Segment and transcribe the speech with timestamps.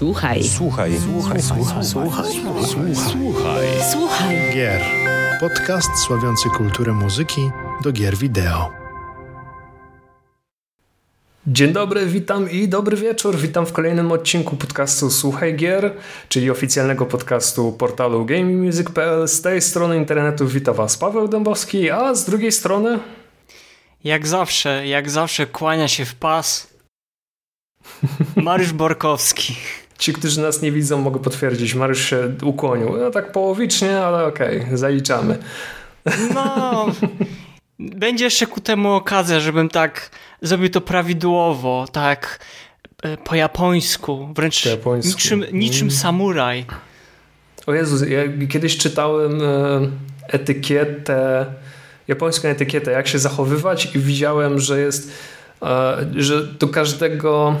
[0.00, 0.44] Słuchaj.
[0.44, 0.92] Słuchaj.
[1.00, 1.42] Słuchaj.
[1.42, 1.84] Słuchaj.
[1.84, 2.24] Słuchaj.
[2.94, 3.66] Słuchaj.
[3.92, 4.36] Słuchaj.
[4.54, 4.80] Gier.
[5.40, 7.50] Podcast sławiący kulturę muzyki
[7.82, 8.70] do gier wideo.
[11.46, 13.36] Dzień dobry, witam i dobry wieczór.
[13.36, 15.94] Witam w kolejnym odcinku podcastu Słuchaj Gier,
[16.28, 19.28] czyli oficjalnego podcastu portalu GameMusic.pl.
[19.28, 22.98] Z tej strony internetu wita Was Paweł Dębowski, a z drugiej strony...
[24.04, 26.70] Jak zawsze, jak zawsze kłania się w pas
[28.36, 29.56] Mariusz Borkowski.
[30.00, 31.74] Ci, którzy nas nie widzą, mogą potwierdzić.
[31.74, 32.96] Mariusz się ukłonił.
[32.96, 35.38] No tak połowicznie, ale okej, okay, zaliczamy.
[36.34, 36.86] No,
[37.78, 40.10] będzie jeszcze ku temu okazja, żebym tak
[40.42, 42.40] zrobił to prawidłowo, tak
[43.02, 45.10] e, po japońsku, wręcz po japońsku.
[45.10, 45.90] niczym, niczym mm.
[45.90, 46.66] samuraj.
[47.66, 49.46] O Jezu, ja kiedyś czytałem e,
[50.28, 51.46] etykietę,
[52.08, 55.12] japońską etykietę, jak się zachowywać i widziałem, że jest,
[55.62, 57.56] e, że do każdego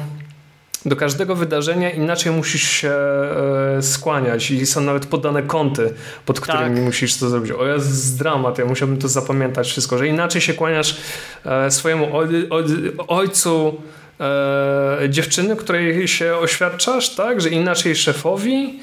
[0.86, 5.94] do każdego wydarzenia inaczej musisz się e, skłaniać i są nawet podane kąty,
[6.26, 6.84] pod którymi tak.
[6.84, 7.52] musisz to zrobić.
[7.52, 10.96] O jest dramat, ja musiałbym to zapamiętać wszystko, że inaczej się kłaniasz
[11.44, 12.64] e, swojemu oj, oj,
[13.08, 13.82] ojcu
[14.20, 17.40] e, dziewczyny, której się oświadczasz, tak?
[17.40, 18.80] Że inaczej szefowi.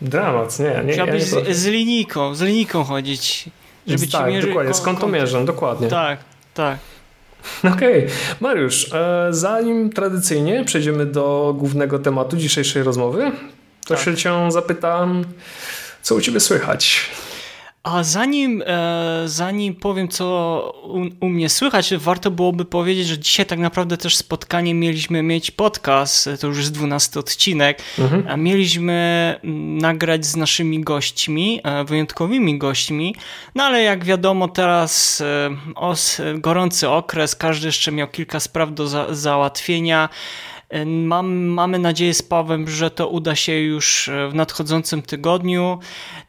[0.00, 0.82] Dramat, nie.
[0.84, 3.44] nie Chciałbyś ja z, z linijką, z linijką chodzić.
[3.86, 5.88] Żeby tak, ci dokładnie, z kątomierzem, dokładnie.
[5.88, 6.18] Tak,
[6.54, 6.78] tak.
[7.74, 8.04] Okej.
[8.04, 8.16] Okay.
[8.40, 13.32] Mariusz, e, zanim tradycyjnie przejdziemy do głównego tematu dzisiejszej rozmowy,
[13.86, 14.04] to tak.
[14.04, 15.24] się cię zapytam,
[16.02, 17.10] co u ciebie słychać?
[17.84, 20.24] A zanim, e, zanim powiem, co
[20.84, 25.50] u, u, mnie słychać, warto byłoby powiedzieć, że dzisiaj tak naprawdę też spotkanie mieliśmy mieć
[25.50, 28.24] podcast, to już jest 12 odcinek, mhm.
[28.28, 29.40] a mieliśmy
[29.80, 33.14] nagrać z naszymi gośćmi, e, wyjątkowymi gośćmi,
[33.54, 38.86] no ale jak wiadomo teraz e, os, gorący okres, każdy jeszcze miał kilka spraw do
[38.86, 40.08] za, załatwienia,
[40.86, 45.78] Mam, mamy nadzieję z Pawłem, że to uda się już e, w nadchodzącym tygodniu.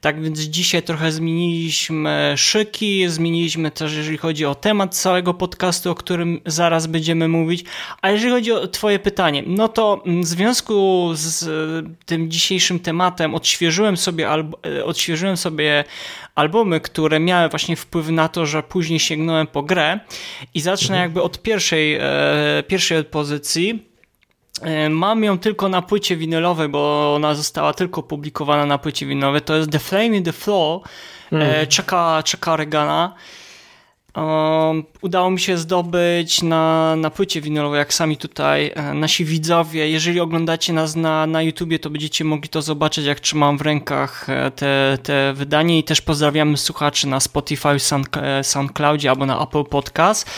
[0.01, 5.95] Tak więc dzisiaj trochę zmieniliśmy szyki, zmieniliśmy też, jeżeli chodzi o temat całego podcastu, o
[5.95, 7.65] którym zaraz będziemy mówić.
[8.01, 11.49] A jeżeli chodzi o Twoje pytanie, no to w związku z e,
[12.05, 15.83] tym dzisiejszym tematem odświeżyłem sobie, e, odświeżyłem sobie
[16.35, 19.99] albumy, które miały właśnie wpływ na to, że później sięgnąłem po grę
[20.53, 21.01] i zacznę mhm.
[21.01, 21.99] jakby od pierwszej,
[22.67, 23.94] pierwszej pozycji.
[24.61, 29.41] E, mam ją tylko na płycie winylowej, bo ona została tylko publikowana na płycie winylowej.
[29.41, 30.81] To jest The Flame in the Floor
[31.31, 31.67] mm.
[31.67, 33.13] Czeka, czeka Regana.
[34.15, 39.89] Um, udało mi się zdobyć na, na płycie winylowej, jak sami tutaj e, nasi widzowie.
[39.89, 44.27] Jeżeli oglądacie nas na, na YouTubie, to będziecie mogli to zobaczyć, jak trzymam w rękach
[44.55, 48.09] te, te wydanie i też pozdrawiamy słuchaczy na Spotify, Sound,
[48.41, 50.29] SoundCloudzie albo na Apple Podcast.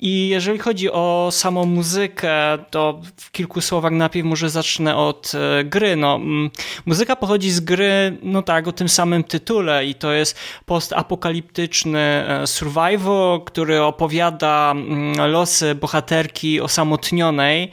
[0.00, 2.32] I jeżeli chodzi o samą muzykę,
[2.70, 5.96] to w kilku słowach najpierw może zacznę od e, gry.
[5.96, 6.50] No, mm,
[6.86, 12.46] muzyka pochodzi z gry, no tak, o tym samym tytule i to jest postapokaliptyczny e,
[12.46, 17.70] survival, który opowiada mm, losy bohaterki osamotnionej,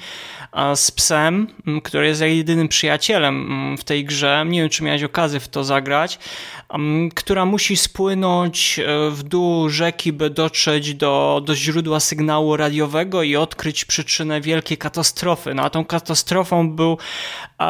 [0.76, 1.48] z psem,
[1.84, 4.46] który jest jedynym przyjacielem w tej grze.
[4.48, 6.20] Nie wiem, czy miałeś okazję w to zagrać.
[7.16, 13.36] Która musi spłynąć e, w dół rzeki, by dotrzeć do, do źródła sygnału radiowego i
[13.36, 15.54] odkryć przyczynę wielkiej katastrofy.
[15.54, 16.98] No a tą katastrofą był,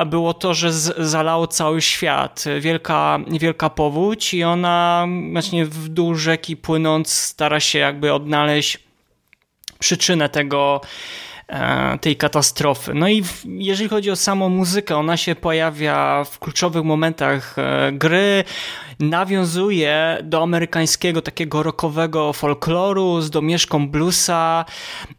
[0.05, 2.45] było to, że z, zalało cały świat.
[2.59, 8.79] Wielka, wielka powódź i ona właśnie w dół rzeki płynąc stara się jakby odnaleźć
[9.79, 10.81] przyczynę tego,
[12.01, 12.93] tej katastrofy.
[12.93, 18.43] No i jeżeli chodzi o samą muzykę, ona się pojawia w kluczowych momentach e, gry,
[18.99, 24.65] nawiązuje do amerykańskiego takiego rockowego folkloru z domieszką bluesa.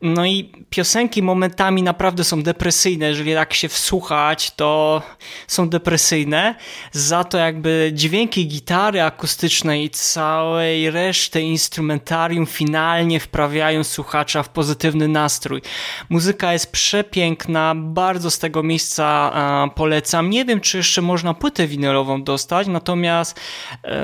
[0.02, 3.06] No i piosenki momentami naprawdę są depresyjne.
[3.06, 5.02] Jeżeli tak się wsłuchać, to
[5.46, 6.54] są depresyjne.
[6.92, 15.08] Za to jakby dźwięki gitary akustycznej i całej reszty instrumentarium finalnie wprawiają słuchacza w pozytywny
[15.08, 15.62] nastrój.
[16.08, 19.32] Muzyka jest przepiękna, bardzo z tego miejsca
[19.74, 20.30] polecam.
[20.30, 23.40] Nie wiem, czy jeszcze można płytę winylową dostać, natomiast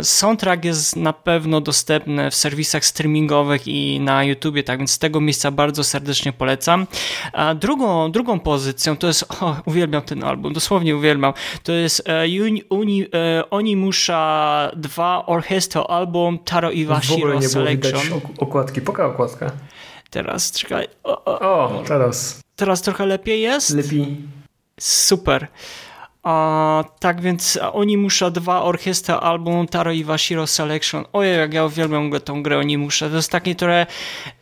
[0.03, 5.21] soundtrack jest na pewno dostępny w serwisach streamingowych i na YouTubie, tak więc z tego
[5.21, 6.87] miejsca bardzo serdecznie polecam.
[7.33, 11.33] A drugą, drugą pozycją to jest, o, uwielbiam ten album, dosłownie uwielbiam,
[11.63, 18.21] to jest e, Uni, Uni, e, Onimusha 2 Orchestra album Taro Iwashiro Selection.
[18.39, 19.51] okładki, poka okładka.
[20.11, 20.89] Teraz, czekaj.
[21.05, 22.41] O, o, o, teraz.
[22.57, 23.71] Teraz trochę lepiej jest?
[23.71, 24.17] Lepiej.
[24.81, 25.49] Super.
[26.25, 31.05] A, tak więc Onimusha 2 Orchestra album Taro Iwashiro Selection.
[31.13, 33.09] Ojej, jak ja uwielbiam tą grę Onimusha.
[33.09, 33.87] To jest taki trochę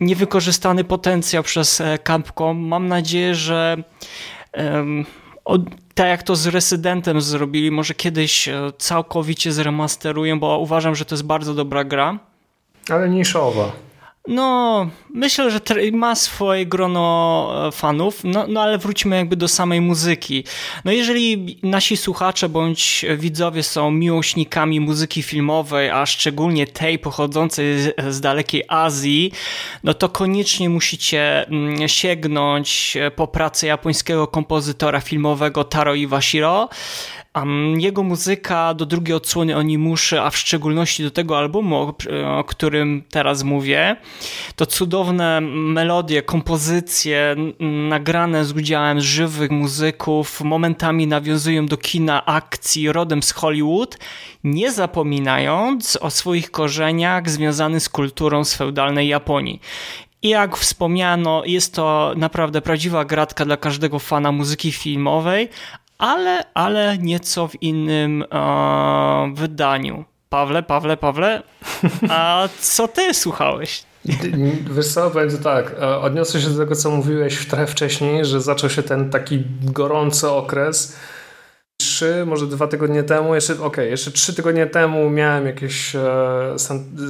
[0.01, 2.59] niewykorzystany potencjał przez e, Capcom.
[2.59, 3.77] Mam nadzieję, że
[4.55, 5.07] um,
[5.95, 11.25] tak jak to z Resydentem zrobili, może kiedyś całkowicie zremasterują, bo uważam, że to jest
[11.25, 12.19] bardzo dobra gra.
[12.91, 13.73] Ale niszowa.
[14.29, 15.61] No, myślę, że
[15.93, 20.45] ma swoje grono e, fanów, no, no ale wróćmy jakby do samej muzyki.
[20.85, 28.21] No jeżeli nasi słuchacze bądź widzowie są miłośnikami muzyki filmowej, a szczególnie tej pochodzącej z,
[28.21, 29.33] dalekiej Azji,
[29.85, 36.69] no to koniecznie musicie mm, sięgnąć po pracę japońskiego kompozytora filmowego Taro Iwashiro,
[37.79, 41.95] jego muzyka do drugiej odsłony Onimuszy, a w szczególności do tego albumu,
[42.27, 43.97] o którym teraz mówię,
[44.57, 47.37] to cudowne melodie, kompozycje
[47.89, 53.99] nagrane z udziałem żywych muzyków, momentami nawiązują do kina akcji rodem z Hollywood,
[54.45, 59.61] nie zapominając o swoich korzeniach związanych z kulturą z feudalnej Japonii.
[60.23, 65.49] I jak wspomniano, jest to naprawdę prawdziwa gratka dla każdego fana muzyki filmowej,
[66.03, 70.05] ale, ale nieco w innym e, wydaniu.
[70.29, 71.43] Pawle, Pawle, Pawle,
[72.09, 73.83] a co ty słuchałeś?
[74.71, 74.87] Wiesz
[75.39, 79.45] tak, e, odniosę się do tego, co mówiłeś trochę wcześniej, że zaczął się ten taki
[79.63, 80.97] gorący okres.
[81.81, 86.57] Trzy, może dwa tygodnie temu, jeszcze, okej, okay, jeszcze trzy tygodnie temu miałem jakieś e,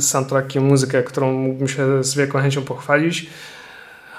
[0.01, 3.27] soundtracki, muzykę, którą mógłbym się z wielką chęcią pochwalić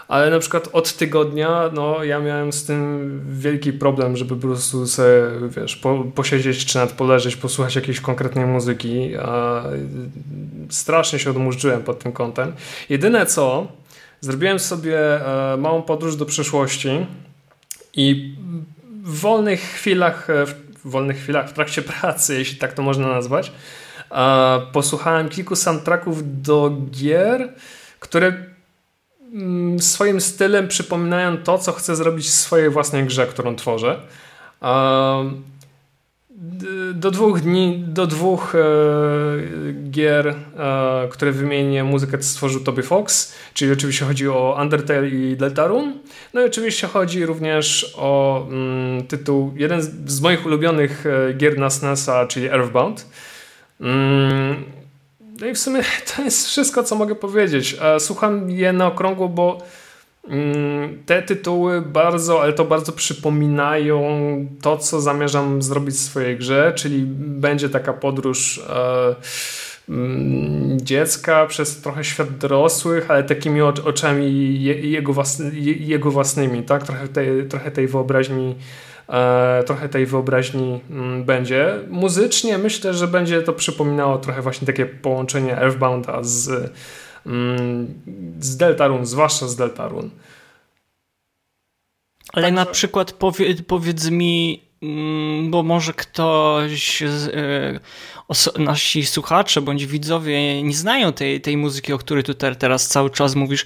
[0.07, 4.87] ale na przykład od tygodnia no, ja miałem z tym wielki problem, żeby po prostu
[4.87, 5.09] sobie,
[5.49, 9.11] wiesz, po, posiedzieć czy nawet poleżeć, posłuchać jakiejś konkretnej muzyki.
[10.69, 12.53] Strasznie się odmurzyłem pod tym kątem.
[12.89, 13.67] Jedyne co,
[14.21, 17.05] zrobiłem sobie e, małą podróż do przeszłości
[17.93, 18.35] i
[19.03, 23.51] w wolnych chwilach, e, w wolnych chwilach w trakcie pracy, jeśli tak to można nazwać,
[24.73, 27.53] posłuchałem kilku soundtracków do gier,
[27.99, 28.52] które
[29.79, 33.99] swoim stylem przypominają to, co chcę zrobić w swojej własnej grze, którą tworzę.
[36.93, 38.59] Do dwóch dni, do dwóch e,
[39.89, 45.93] gier, e, które wymienię, muzykę stworzył Toby Fox, czyli oczywiście chodzi o Undertale i Deltarune.
[46.33, 51.69] No i oczywiście chodzi również o mm, tytuł, jeden z moich ulubionych e, gier na
[51.69, 53.05] SNESa, czyli Earthbound.
[55.41, 55.81] No i w sumie
[56.15, 57.77] to jest wszystko, co mogę powiedzieć.
[57.99, 59.57] Słucham je na okrągło, bo
[60.27, 64.01] mm, te tytuły bardzo, ale to bardzo przypominają
[64.61, 69.15] to, co zamierzam zrobić w swojej grze, czyli będzie taka podróż e,
[69.89, 76.83] mm, dziecka przez trochę świat dorosłych, ale takimi oczami jego, własny, jego własnymi, tak?
[76.83, 78.92] Trochę tej, trochę tej wyobraźni E,
[79.65, 81.79] trochę tej wyobraźni mm, będzie.
[81.89, 86.71] Muzycznie myślę, że będzie to przypominało trochę właśnie takie połączenie Earthbounda z,
[87.25, 87.93] mm,
[88.39, 90.09] z Deltarune, zwłaszcza z Deltarune.
[92.33, 92.55] Ale Także...
[92.55, 94.63] na przykład powie, powiedz mi,
[95.49, 97.79] bo może ktoś, e,
[98.59, 103.35] nasi słuchacze bądź widzowie nie znają tej, tej muzyki, o której tu teraz cały czas
[103.35, 103.65] mówisz.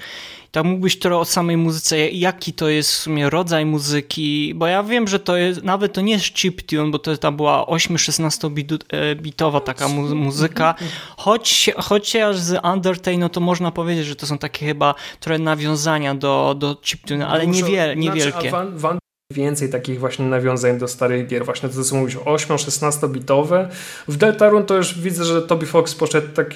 [0.52, 4.84] Tak mógłbyś trochę o samej muzyce, jaki to jest w sumie rodzaj muzyki, bo ja
[4.84, 9.16] wiem, że to jest, nawet to nie jest chiptune, bo to tam była 8-16 e,
[9.16, 10.76] bitowa taka mu muzyka,
[11.18, 16.16] choć, chociaż z Undertale, no to można powiedzieć, że to są takie chyba trochę nawiązania
[16.16, 18.50] do, do chiptune, ale niewiel, niewielkie.
[18.50, 23.70] Znaczy, więcej takich właśnie nawiązań do starych gier, właśnie to co mówisz, 8-16 bitowe.
[24.08, 26.54] W Deltarune to już widzę, że Toby Fox poszedł tak...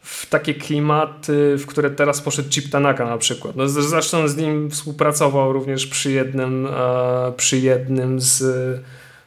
[0.00, 3.56] W takie klimaty, w które teraz poszedł Chip Tanaka na przykład.
[3.56, 8.42] No, zresztą z nim współpracował również przy jednym, e, przy jednym z,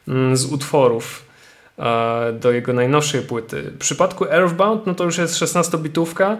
[0.07, 1.25] mm, z utworów
[1.79, 3.61] e, do jego najnowszej płyty.
[3.61, 6.37] W przypadku Earthbound, no to już jest 16-bitówka.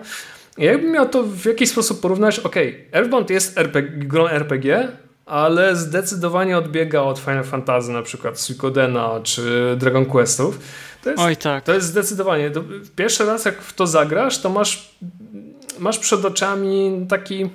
[0.58, 2.56] Jakbym miał to w jakiś sposób porównać, ok,
[2.92, 4.92] Earthbound jest RPG, grą RPG,
[5.28, 10.60] ale zdecydowanie odbiega od Final Fantasy, na przykład Suikodena czy Dragon Questów.
[11.04, 11.64] To jest, Oj tak.
[11.64, 12.52] To jest zdecydowanie.
[12.96, 14.96] Pierwszy raz jak w to zagrasz, to masz,
[15.80, 17.50] masz przed oczami taki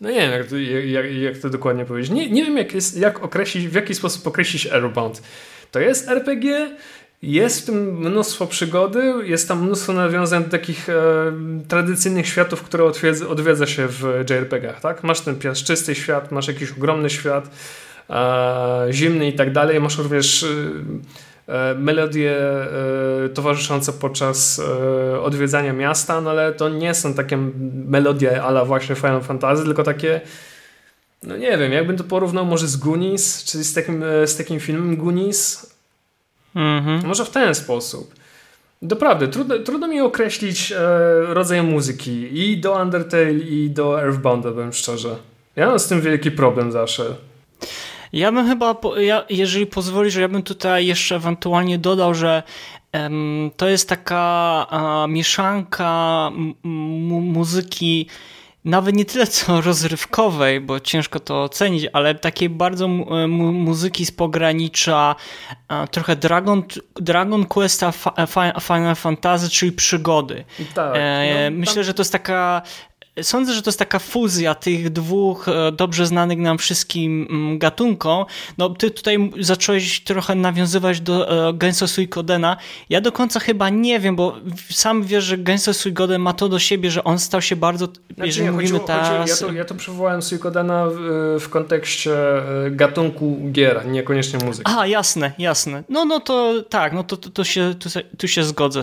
[0.00, 2.10] no nie wiem, jak to, jak, jak to dokładnie powiedzieć.
[2.10, 5.22] Nie, nie wiem, jak, jest, jak określić, w jaki sposób określić Airbound.
[5.70, 6.76] To jest RPG,
[7.22, 10.94] jest w tym mnóstwo przygody, jest tam mnóstwo nawiązań do takich e,
[11.68, 14.80] tradycyjnych światów, które odwiedza, odwiedza się w JRPG-ach.
[14.80, 15.04] Tak?
[15.04, 17.50] Masz ten piaszczysty świat, masz jakiś ogromny świat,
[18.10, 19.80] e, zimny i tak dalej.
[19.80, 20.46] Masz również
[21.48, 27.38] e, e melodie e, towarzyszące podczas e, odwiedzania miasta, no ale to nie są takie
[27.86, 30.20] melodie ala właśnie Final Fantasy, tylko takie
[31.22, 34.96] no nie wiem, jakbym to porównał może z Goonies, czyli z takim, z takim filmem
[34.96, 35.72] Goonies,
[36.54, 37.06] Mhm.
[37.06, 38.14] Może w ten sposób.
[38.82, 40.76] Doprawdy, trudno, trudno mi określić e,
[41.34, 45.16] rodzaj muzyki i do Undertale, i do Earthbounda, bym szczerze.
[45.56, 47.04] Ja mam z tym wielki problem zawsze.
[48.12, 52.42] Ja bym chyba, ja, jeżeli pozwolisz, ja bym tutaj jeszcze ewentualnie dodał, że
[53.56, 54.66] to jest taka
[55.08, 56.30] mieszanka
[56.62, 58.06] muzyki
[58.64, 64.12] nawet nie tyle co rozrywkowej, bo ciężko to ocenić, ale takiej bardzo mu muzyki z
[64.12, 65.14] pogranicza
[65.90, 66.62] trochę Dragon,
[66.94, 67.92] Dragon Questa,
[68.60, 70.44] Final Fantasy, czyli przygody.
[70.74, 72.62] Tak, e, no, Myślę, że to jest taka
[73.22, 78.24] Sądzę, że to jest taka fuzja tych dwóch e, dobrze znanych nam wszystkim mm, gatunkom.
[78.58, 82.56] No, ty tutaj zacząłeś trochę nawiązywać do e, Genso Suikodena.
[82.90, 84.36] Ja do końca chyba nie wiem, bo
[84.70, 88.26] sam wiesz, że Genso Suikoden ma to do siebie, że on stał się bardzo, znaczy,
[88.26, 89.40] jeżeli nie, mówimy teraz...
[89.40, 90.96] Ja to, ja to przywołałem Suikodena w,
[91.40, 92.12] w kontekście
[92.66, 94.72] e, gatunku gier, niekoniecznie muzyki.
[94.76, 95.84] A, jasne, jasne.
[95.88, 97.88] No, no to tak, no to, to, to się, tu,
[98.18, 98.82] tu się zgodzę.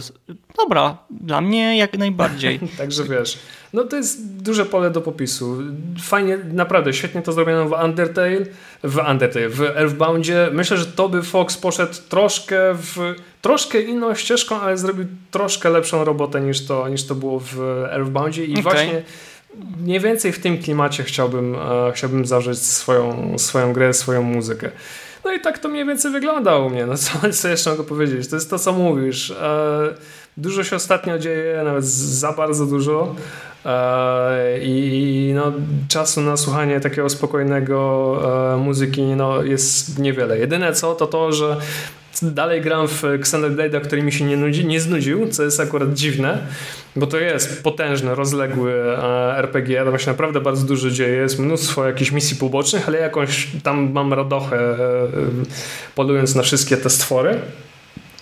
[0.58, 2.60] Dobra, dla mnie jak najbardziej.
[2.78, 3.40] Także wiesz...
[3.74, 5.58] No to jest duże pole do popisu.
[6.02, 8.40] Fajnie, naprawdę, świetnie to zrobiono w Undertale,
[8.84, 10.50] w Undertale, w Earthboundzie.
[10.54, 16.42] Myślę, że Toby Fox poszedł troszkę w troszkę inną ścieżką, ale zrobił troszkę lepszą robotę
[16.42, 17.60] niż to, niż to było w
[17.92, 18.64] Earthboundzie i okay.
[18.64, 19.04] właśnie
[19.78, 24.72] mniej więcej w tym klimacie chciałbym, e, chciałbym zawrzeć swoją, swoją grę, swoją muzykę.
[25.26, 26.86] No i tak to mniej więcej wygląda u mnie.
[26.86, 27.12] No co,
[27.42, 28.28] co jeszcze mogę powiedzieć?
[28.28, 29.32] To jest to, co mówisz.
[29.32, 29.96] E,
[30.38, 33.16] dużo się ostatnio dzieje, nawet za bardzo dużo.
[33.66, 35.52] E, I no,
[35.88, 38.20] czasu na słuchanie takiego spokojnego
[38.54, 40.40] e, muzyki no, jest niewiele.
[40.40, 41.58] Jedyne co to to, że
[42.22, 46.38] dalej gram w Xenoblade, który mi się nie, nudzi, nie znudził, co jest akurat dziwne,
[46.96, 51.86] bo to jest potężny, rozległy e, RPG, tam się naprawdę bardzo dużo dzieje, jest mnóstwo
[51.88, 54.78] jakichś misji pobocznych, ale jakąś tam mam radochę
[55.96, 57.40] polując na wszystkie te stwory.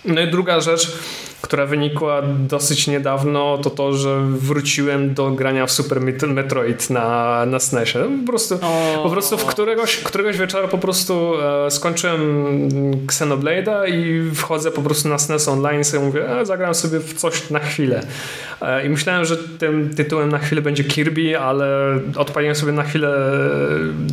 [0.06, 0.98] No i druga rzecz,
[1.42, 7.60] która wynikła dosyć niedawno, to to, że wróciłem do grania w Super Metroid na, na
[7.60, 8.00] SNESie.
[8.22, 8.60] Po prostu,
[9.04, 11.34] po prostu w któregoś, któregoś wieczoru po prostu
[11.66, 12.20] e, skończyłem
[13.06, 17.14] Xenoblade'a i wchodzę po prostu na SNES Online i sobie mówię, e, zagram sobie w
[17.14, 18.02] coś na chwilę.
[18.62, 21.68] E, I myślałem, że tym tytułem na chwilę będzie Kirby, ale
[22.16, 23.18] odpaliłem sobie na chwilę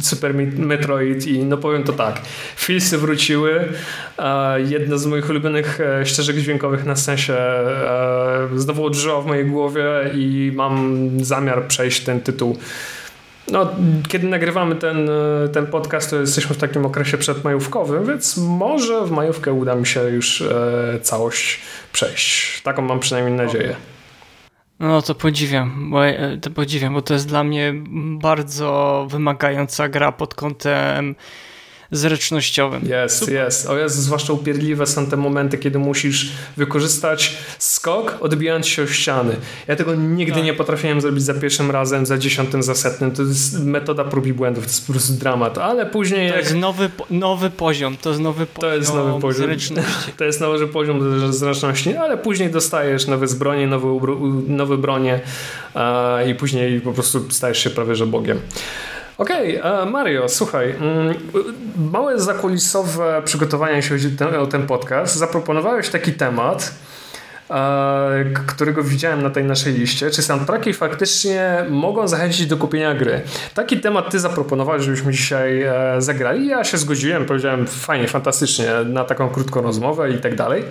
[0.02, 2.21] Super Metroid i no powiem to tak,
[2.57, 3.69] Filsy wróciły.
[4.19, 7.35] E, jedno z moich ulubionych e, ścieżek dźwiękowych na SNESie sensie
[8.54, 12.59] e, znowu odżyła w mojej głowie i mam zamiar przejść ten tytuł.
[13.50, 13.69] No,
[14.09, 19.11] kiedy nagrywamy ten, e, ten podcast, to jesteśmy w takim okresie przedmajówkowym, więc może w
[19.11, 21.61] majówkę uda mi się już e, całość
[21.93, 22.62] przejść.
[22.62, 23.76] Taką mam przynajmniej nadzieję.
[24.81, 27.75] No to podziwiam, bo, e, to podziwiam, bo to jest dla mnie
[28.21, 31.14] bardzo wymagająca gra pod kątem
[31.90, 32.82] zręcznościowym.
[32.88, 33.66] Jest, jest.
[33.66, 39.36] O jest, zwłaszcza upierdliwe są te momenty, kiedy musisz wykorzystać skok, odbijając się o ściany.
[39.68, 40.44] Ja tego nigdy tak.
[40.44, 43.10] nie potrafiłem zrobić za pierwszym razem, za dziesiątym, za setnym.
[43.10, 45.58] To jest metoda prób i błędów, to jest po prostu dramat.
[45.58, 46.28] Ale później...
[46.28, 46.44] To jak...
[46.44, 50.12] jest nowy, nowy poziom, to jest nowy poziom to jest nowy poziom zręczności.
[50.16, 53.88] To jest nowy poziom zręczności, ale później dostajesz nowe zbronie, nowe,
[54.46, 55.20] nowe bronie
[56.26, 58.40] i później po prostu stajesz się prawie że Bogiem.
[59.18, 60.71] Okej, okay, e, Mario, słuchaj.
[60.71, 61.14] Mm,
[61.92, 63.97] małe zakulisowe przygotowania się
[64.40, 65.16] o ten podcast.
[65.16, 66.75] Zaproponowałeś taki temat,
[67.50, 70.11] e, którego widziałem na tej naszej liście.
[70.11, 73.21] Czy soundtracki faktycznie mogą zachęcić do kupienia gry?
[73.54, 76.47] Taki temat ty zaproponowałeś, żebyśmy dzisiaj e, zagrali.
[76.47, 80.64] Ja się zgodziłem, powiedziałem fajnie, fantastycznie na taką krótką rozmowę i tak dalej.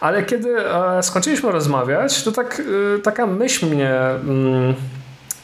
[0.00, 0.54] Ale kiedy
[1.02, 2.62] skończyliśmy rozmawiać, to tak,
[3.02, 4.74] taka myśl mnie, mm,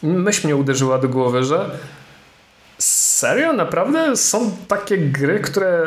[0.02, 1.70] myśl mnie uderzyła do głowy, że
[3.20, 3.52] Serio?
[3.52, 5.82] Naprawdę są takie gry, które,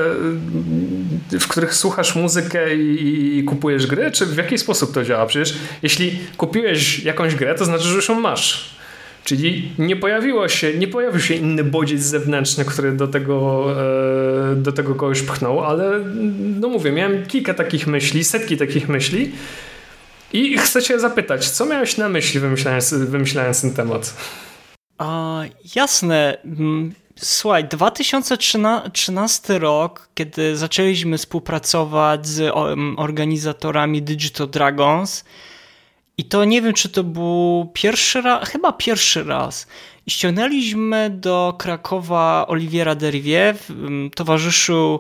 [1.32, 4.12] w których słuchasz muzykę i, i, kupujesz gry?
[4.12, 5.25] Czy w jaki sposób to działa?
[5.25, 8.75] Przecież jeśli kupiłeś jakąś grę, to znaczy, że już ją masz.
[9.24, 13.68] Czyli nie pojawiło się, nie pojawił się inny bodziec zewnętrzny, który do tego,
[14.52, 16.00] e, do tego kogoś pchnął, ale
[16.60, 19.32] no mówię, miałem kilka takich myśli, setki takich myśli
[20.34, 24.13] i chcę cię zapytać, co miałeś na myśli wymyślając, wymyślając ten temat?
[24.98, 25.42] A,
[25.75, 26.38] jasne.
[27.15, 32.53] Słuchaj, 2013 rok, kiedy zaczęliśmy współpracować z
[32.98, 35.24] organizatorami Digital Dragons,
[36.17, 39.67] i to nie wiem, czy to był pierwszy raz, chyba pierwszy raz.
[40.08, 43.58] I ściągnęliśmy do Krakowa Oliwiera Derivier,
[44.15, 45.00] towarzyszył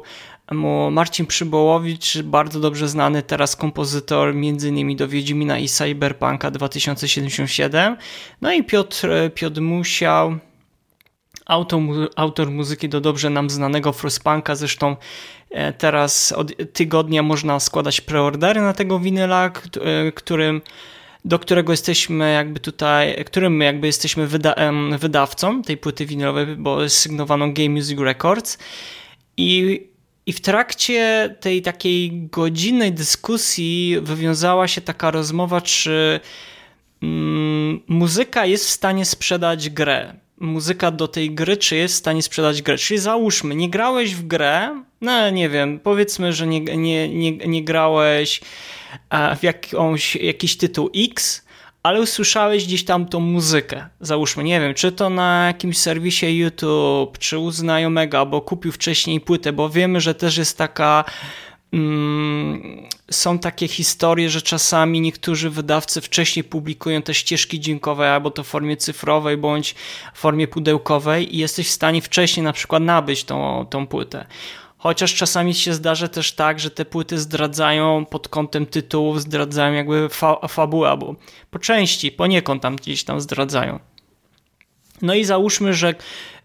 [0.51, 7.97] mu Marcin Przybołowicz, bardzo dobrze znany teraz kompozytor między innymi do Wiedźmina i Cyberpunka 2077.
[8.41, 10.37] No i Piotr, Piotr Musiał,
[11.45, 11.79] autor,
[12.15, 14.95] autor muzyki do dobrze nam znanego Frostpunka, zresztą
[15.51, 20.61] e, teraz od tygodnia można składać preordery na tego winyla, e, którym
[21.25, 24.55] do którego jesteśmy jakby tutaj, którym my jakby jesteśmy wyda
[24.99, 28.57] wydawcą tej płyty winylowej, bo jest sygnowaną Game Music Records
[29.37, 29.93] i
[30.25, 36.19] i w trakcie tej takiej godzinnej dyskusji wywiązała się taka rozmowa, czy
[37.01, 40.13] mm, muzyka jest w stanie sprzedać grę.
[40.39, 42.77] Muzyka do tej gry, czy jest w stanie sprzedać grę.
[42.77, 47.63] Czyli załóżmy, nie grałeś w grę, no nie wiem, powiedzmy, że nie, nie, nie, nie
[47.63, 48.41] grałeś
[49.39, 51.45] w jakąś, jakiś tytuł X,
[51.83, 53.89] ale usłyszałeś gdzieś tam tą muzykę.
[53.99, 59.21] Załóżmy, nie wiem, czy to na jakimś serwisie YouTube, czy u znajomego, albo kupił wcześniej
[59.21, 61.05] płytę, bo wiemy, że też jest taka.
[61.73, 68.43] Mm, są takie historie, że czasami niektórzy wydawcy wcześniej publikują te ścieżki dźwiękowe, albo to
[68.43, 69.75] w formie cyfrowej, bądź
[70.13, 74.25] w formie pudełkowej, i jesteś w stanie wcześniej na przykład nabyć tą, tą płytę.
[74.77, 80.09] Chociaż czasami się zdarza też tak, że te płyty zdradzają pod kątem tytułów, zdradzają jakby
[80.09, 81.15] fa fabułę, bo
[81.51, 83.79] po części, poniekąd tam gdzieś tam zdradzają.
[85.01, 85.95] No i załóżmy, że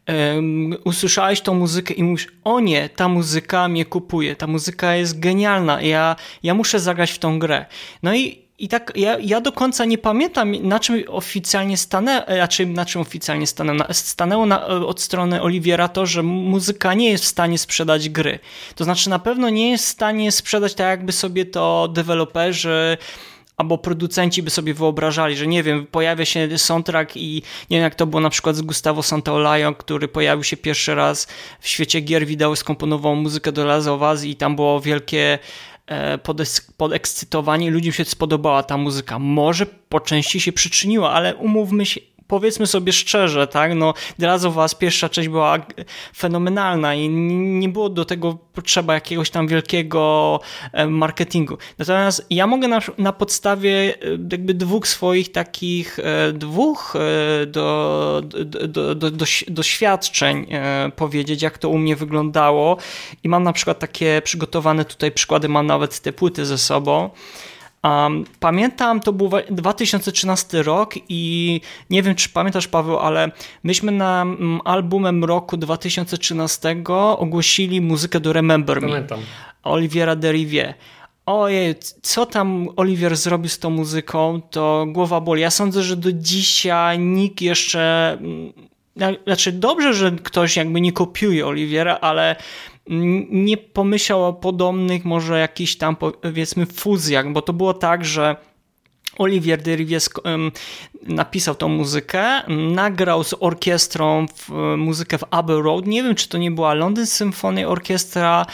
[0.09, 5.21] um, usłyszałeś tą muzykę i mówisz, o nie, ta muzyka mnie kupuje, ta muzyka jest
[5.21, 7.67] genialna, ja, ja muszę zagrać w tą grę.
[8.03, 12.67] No i i tak ja, ja do końca nie pamiętam, na czym oficjalnie stanęło, znaczy
[12.67, 13.79] na czym oficjalnie stanęło.
[13.91, 18.39] Stanęło na, od strony Oliwiera to, że muzyka nie jest w stanie sprzedać gry.
[18.75, 22.99] To znaczy na pewno nie jest w stanie sprzedać tak jakby sobie to deweloperzy
[23.59, 27.95] albo producenci by sobie wyobrażali, że nie wiem, pojawia się soundtrack i nie wiem jak
[27.95, 31.27] to było na przykład z Gustavo Santaolajo, który pojawił się pierwszy raz
[31.61, 35.39] w świecie gier wideo, skomponował muzykę do Last i tam było wielkie
[35.89, 36.19] E,
[36.77, 39.19] podekscytowani, ludziom się spodobała ta muzyka.
[39.19, 44.75] Może po części się przyczyniła, ale umówmy się, powiedzmy sobie szczerze, tak, no The Us
[44.75, 45.59] pierwsza część była
[46.17, 50.41] fenomenalna i nie było do tego potrzeba jakiegoś tam wielkiego
[50.73, 51.59] e, marketingu.
[51.79, 53.97] Natomiast ja mogę na, na podstawie e,
[54.33, 56.95] jakby dwóch swoich takich, e, dwóch
[57.47, 60.47] do, do, do, do, doświadczeń
[60.97, 62.77] powiedzieć, jak to u mnie wyglądało
[63.25, 67.11] i mam na przykład takie przygotowane tutaj przykłady, mam nawet te płyty ze sobą.
[67.85, 71.61] Um, pamiętam, to był 2013 rok i
[71.91, 73.31] nie wiem, czy pamiętasz, Paweł, ale
[73.63, 74.27] myśmy na
[74.65, 76.77] albumem roku 2013
[77.17, 78.89] ogłosili muzykę do Remember Me.
[78.89, 79.21] Pamiętam.
[79.63, 80.75] Oliviera Derivier.
[81.27, 85.43] Ojej, co tam Oliwier zrobił z tą muzyką, to głowa boli.
[85.43, 88.19] Ja sądzę, że do dzisiaj nikt jeszcze
[89.25, 92.37] znaczy dobrze, że ktoś jakby nie kopiuje Oliwiera, ale
[93.31, 98.37] nie pomyślał o podobnych może jakichś tam powiedzmy fuzjach, bo to było tak, że
[99.19, 100.11] Olivier Derivies
[101.03, 105.87] napisał tą muzykę, nagrał z orkiestrą w, muzykę w Abbey Road.
[105.87, 108.47] Nie wiem, czy to nie była London Symphony Orchestra,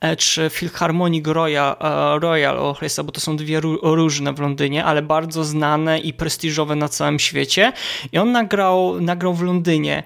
[0.00, 5.02] e, czy Philharmonic Royal, e, Royal Orchestra, bo to są dwie różne w Londynie, ale
[5.02, 7.72] bardzo znane i prestiżowe na całym świecie.
[8.12, 10.02] I on nagrał, nagrał w Londynie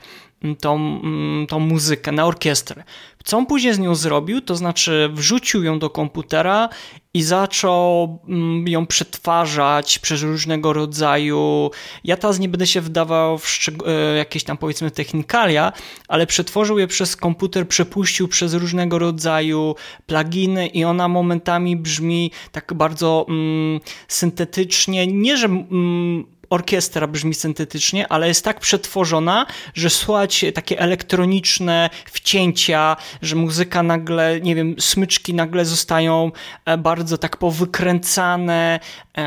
[0.60, 1.00] tą,
[1.48, 2.84] tą muzykę na orkiestrę.
[3.24, 6.68] Co on później z nią zrobił, to znaczy wrzucił ją do komputera
[7.14, 11.70] i zaczął mm, ją przetwarzać przez różnego rodzaju.
[12.04, 15.72] Ja teraz nie będę się wdawał w e, jakieś tam powiedzmy technikalia,
[16.08, 19.74] ale przetworzył je przez komputer, przepuścił przez różnego rodzaju
[20.06, 25.06] pluginy i ona momentami brzmi tak bardzo mm, syntetycznie.
[25.06, 32.96] Nie, że mm, orkiestra brzmi syntetycznie, ale jest tak przetworzona, że słychać takie elektroniczne wcięcia,
[33.22, 36.32] że muzyka nagle, nie wiem, smyczki nagle zostają
[36.64, 38.80] e, bardzo tak powykręcane,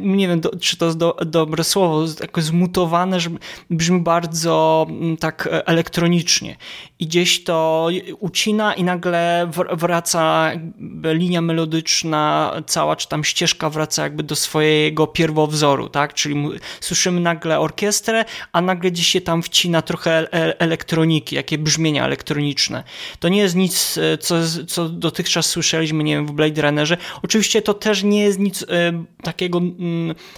[0.00, 3.30] nie wiem, czy to jest do, dobre słowo, tak zmutowane, że
[3.70, 6.56] brzmi bardzo mm, tak e, elektronicznie.
[6.98, 7.88] I gdzieś to
[8.20, 10.50] ucina i nagle wraca
[11.04, 15.06] linia melodyczna, cała, czy tam ścieżka wraca jakby do swojego
[15.92, 16.14] tak?
[16.14, 16.48] Czyli
[16.80, 22.84] słyszymy nagle orkiestrę, a nagle gdzieś się tam wcina trochę elektroniki, jakie brzmienia elektroniczne.
[23.18, 26.96] To nie jest nic, e, co, co dotychczas słyszeliśmy, nie wiem, w Blade Runnerze.
[27.22, 28.66] Oczywiście to też nie jest nic y,
[29.22, 29.62] takiego y,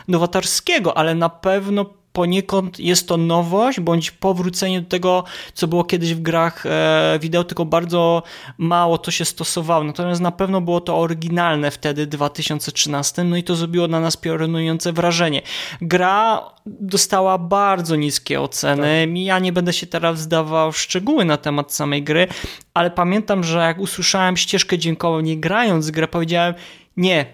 [0.09, 1.85] nowatorskiego, ale na pewno
[2.17, 5.25] poniekąd jest to nowość, bądź powrócenie do tego,
[5.55, 8.23] co było kiedyś w grach e, wideo, tylko bardzo
[8.59, 9.85] mało to się stosowało.
[9.85, 14.93] Natomiast na pewno było to oryginalne wtedy, 2013, no i to zrobiło na nas piorunujące
[14.93, 15.43] wrażenie.
[15.81, 19.07] Gra dostała bardzo niskie oceny.
[19.07, 19.19] Tak.
[19.19, 22.27] Ja nie będę się teraz zdawał szczegóły na temat samej gry,
[22.75, 26.55] ale pamiętam, że jak usłyszałem ścieżkę dźwiękową nie grając grę, powiedziałem
[26.97, 27.27] nie,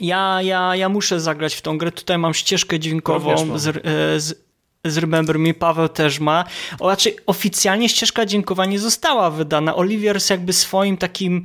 [0.00, 1.92] ja, ja, ja muszę zagrać w tą grę.
[1.92, 3.72] Tutaj mam ścieżkę dźwiękową z, e,
[4.20, 4.44] z,
[4.84, 6.44] z Remember Me, Paweł też ma.
[6.78, 9.76] O, znaczy, oficjalnie ścieżka dźwiękowa nie została wydana.
[9.76, 11.44] Olivier jakby swoim takim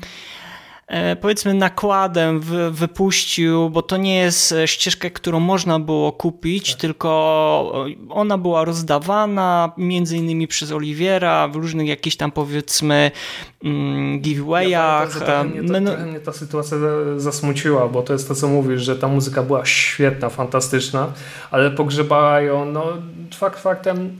[1.22, 6.82] powiedzmy nakładem wypuścił, bo to nie jest ścieżka, którą można było kupić, tak.
[6.82, 13.12] tylko ona była rozdawana między innymi przez Oliwiera w różnych jakichś tam powiedzmy
[13.64, 15.14] mm, giveawayach.
[15.14, 16.78] Ja trochę, mnie, to, mnie ta sytuacja
[17.18, 21.14] zasmuciła, bo to jest to, co mówisz, że ta muzyka była świetna, fantastyczna,
[21.52, 22.86] ale pogrzebała ją, no
[23.34, 24.20] fakt faktem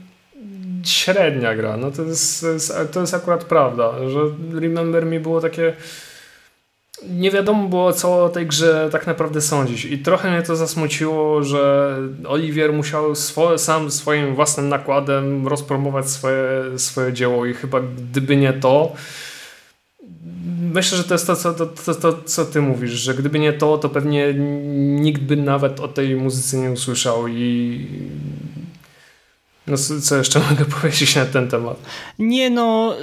[0.84, 1.76] średnia gra.
[1.76, 2.46] No to jest,
[2.92, 4.20] to jest akurat prawda, że
[4.60, 5.72] Remember Me było takie
[7.02, 9.84] nie wiadomo było, co o tej grze tak naprawdę sądzić.
[9.84, 11.96] I trochę mnie to zasmuciło, że
[12.28, 18.52] Oliwier musiał swo sam swoim własnym nakładem rozpromować swoje, swoje dzieło i chyba gdyby nie
[18.52, 18.92] to,
[20.72, 23.52] myślę, że to jest to co, to, to, to, co ty mówisz, że gdyby nie
[23.52, 24.34] to, to pewnie
[24.74, 27.86] nikt by nawet o tej muzyce nie usłyszał i
[29.66, 31.76] no co jeszcze mogę powiedzieć na ten temat?
[32.18, 32.94] Nie no,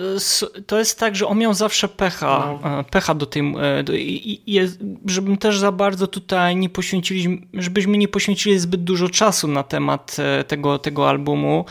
[0.67, 2.79] to jest tak, że on miał zawsze pecha, no.
[2.79, 4.59] E, pecha do tej, e, do, i, i,
[5.05, 10.15] żebym też za bardzo tutaj nie poświęcili, żebyśmy nie poświęcili zbyt dużo czasu na temat
[10.19, 11.65] e, tego, tego albumu.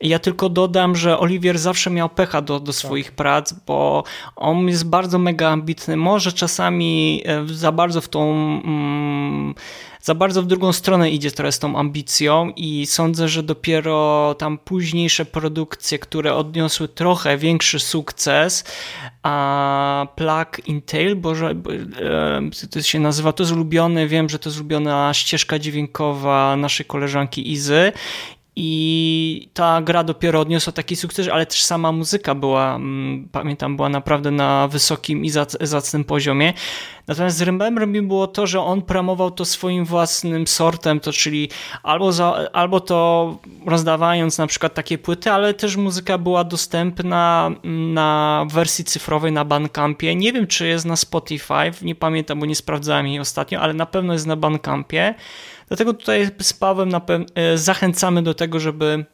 [0.00, 3.14] Ja tylko dodam, że Oliwier zawsze miał pecha do, do swoich tak.
[3.14, 4.04] prac, bo
[4.36, 8.30] on jest bardzo mega ambitny, może czasami za bardzo w tą...
[8.64, 9.54] Mm,
[10.06, 14.58] za bardzo w drugą stronę idzie trochę z tą ambicją i sądzę, że dopiero tam
[14.58, 18.64] późniejsze produkcje, które odniosły trochę większy sukces,
[19.22, 21.54] a Plug in Tail, Boże,
[22.70, 23.52] to się nazywa, to jest
[24.08, 27.92] wiem, że to jest ulubiona ścieżka dźwiękowa naszej koleżanki Izy
[28.58, 33.88] i ta gra dopiero odniosła taki sukces, ale też sama muzyka była, mm, pamiętam, była
[33.88, 36.52] naprawdę na wysokim i zacnym poziomie.
[37.06, 41.48] Natomiast Remember mi było to, że on promował to swoim własnym sortem, to czyli
[41.82, 48.46] albo, za, albo to rozdawając na przykład takie płyty, ale też muzyka była dostępna na
[48.50, 50.16] wersji cyfrowej na Bandcampie.
[50.16, 53.86] Nie wiem, czy jest na Spotify, nie pamiętam, bo nie sprawdzałem jej ostatnio, ale na
[53.86, 55.14] pewno jest na Bandcampie.
[55.68, 56.88] Dlatego tutaj z Pawłem
[57.34, 59.04] e, zachęcamy do tego, żeby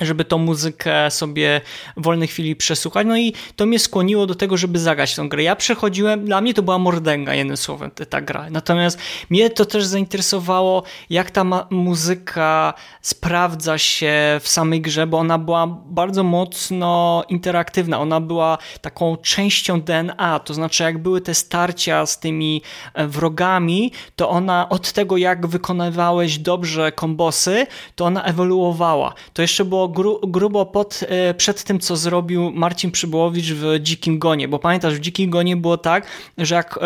[0.00, 1.60] żeby tą muzykę sobie
[1.96, 3.06] w wolnej chwili przesłuchać.
[3.06, 5.42] No i to mnie skłoniło do tego, żeby zagrać tą grę.
[5.42, 8.50] Ja przechodziłem, dla mnie to była mordęga, jednym słowem, ta gra.
[8.50, 8.98] Natomiast
[9.30, 15.66] mnie to też zainteresowało, jak ta muzyka sprawdza się w samej grze, bo ona była
[15.66, 18.00] bardzo mocno interaktywna.
[18.00, 22.62] Ona była taką częścią DNA, to znaczy jak były te starcia z tymi
[22.94, 29.14] e, wrogami, to ona od tego, jak wykonywałeś dobrze kombosy, to ona ewoluowała.
[29.32, 34.18] To jeszcze było gru, grubo pod, e, przed tym, co zrobił Marcin Przybyłowicz w Dzikim
[34.18, 36.06] Gonie, bo pamiętasz, w Dzikim Gonie było tak,
[36.38, 36.78] że jak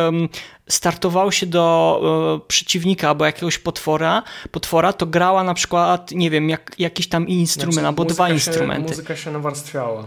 [0.69, 2.01] startował się do
[2.45, 7.29] e, przeciwnika albo jakiegoś potwora, potwora, to grała na przykład, nie wiem, jak, jakiś tam
[7.29, 8.89] instrument znaczy, albo dwa się, instrumenty.
[8.89, 10.07] Muzyka się nawarstwiała.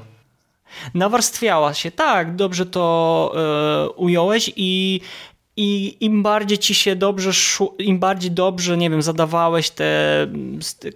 [0.93, 5.01] Nawarstwiała się, tak, dobrze to e, ująłeś i
[5.57, 7.31] i im bardziej ci się dobrze,
[7.79, 9.87] im bardziej dobrze, nie wiem, zadawałeś te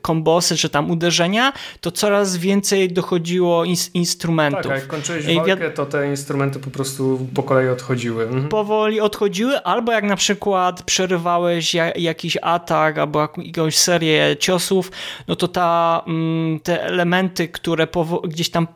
[0.02, 4.62] kombosy czy tam uderzenia, to coraz więcej dochodziło instrumentów.
[4.62, 8.24] Tak, jak kończyłeś walkę, to te instrumenty po prostu po kolei odchodziły.
[8.24, 8.50] Mhm.
[8.50, 14.92] Powoli odchodziły, albo jak na przykład przerywałeś jakiś atak, albo jakąś serię ciosów,
[15.28, 17.88] no to ta, mm, te elementy, które
[18.24, 18.68] gdzieś tam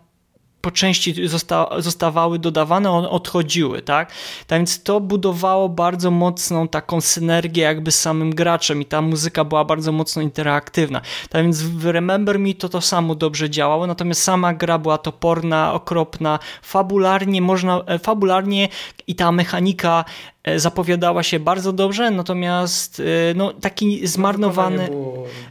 [0.66, 4.12] po części zosta zostawały dodawane, one odchodziły, tak?
[4.50, 4.60] tak?
[4.60, 9.66] Więc to budowało bardzo mocną taką synergię jakby z samym graczem i ta muzyka była
[9.66, 11.02] bardzo mocno interaktywna.
[11.30, 15.74] Tak więc w Remember Me to to samo dobrze działało, natomiast sama gra była toporna,
[15.74, 18.70] okropna, fabularnie można, e, fabularnie
[19.08, 20.06] i ta mechanika
[20.44, 24.90] e, zapowiadała się bardzo dobrze, natomiast e, no, taki zmarnowany,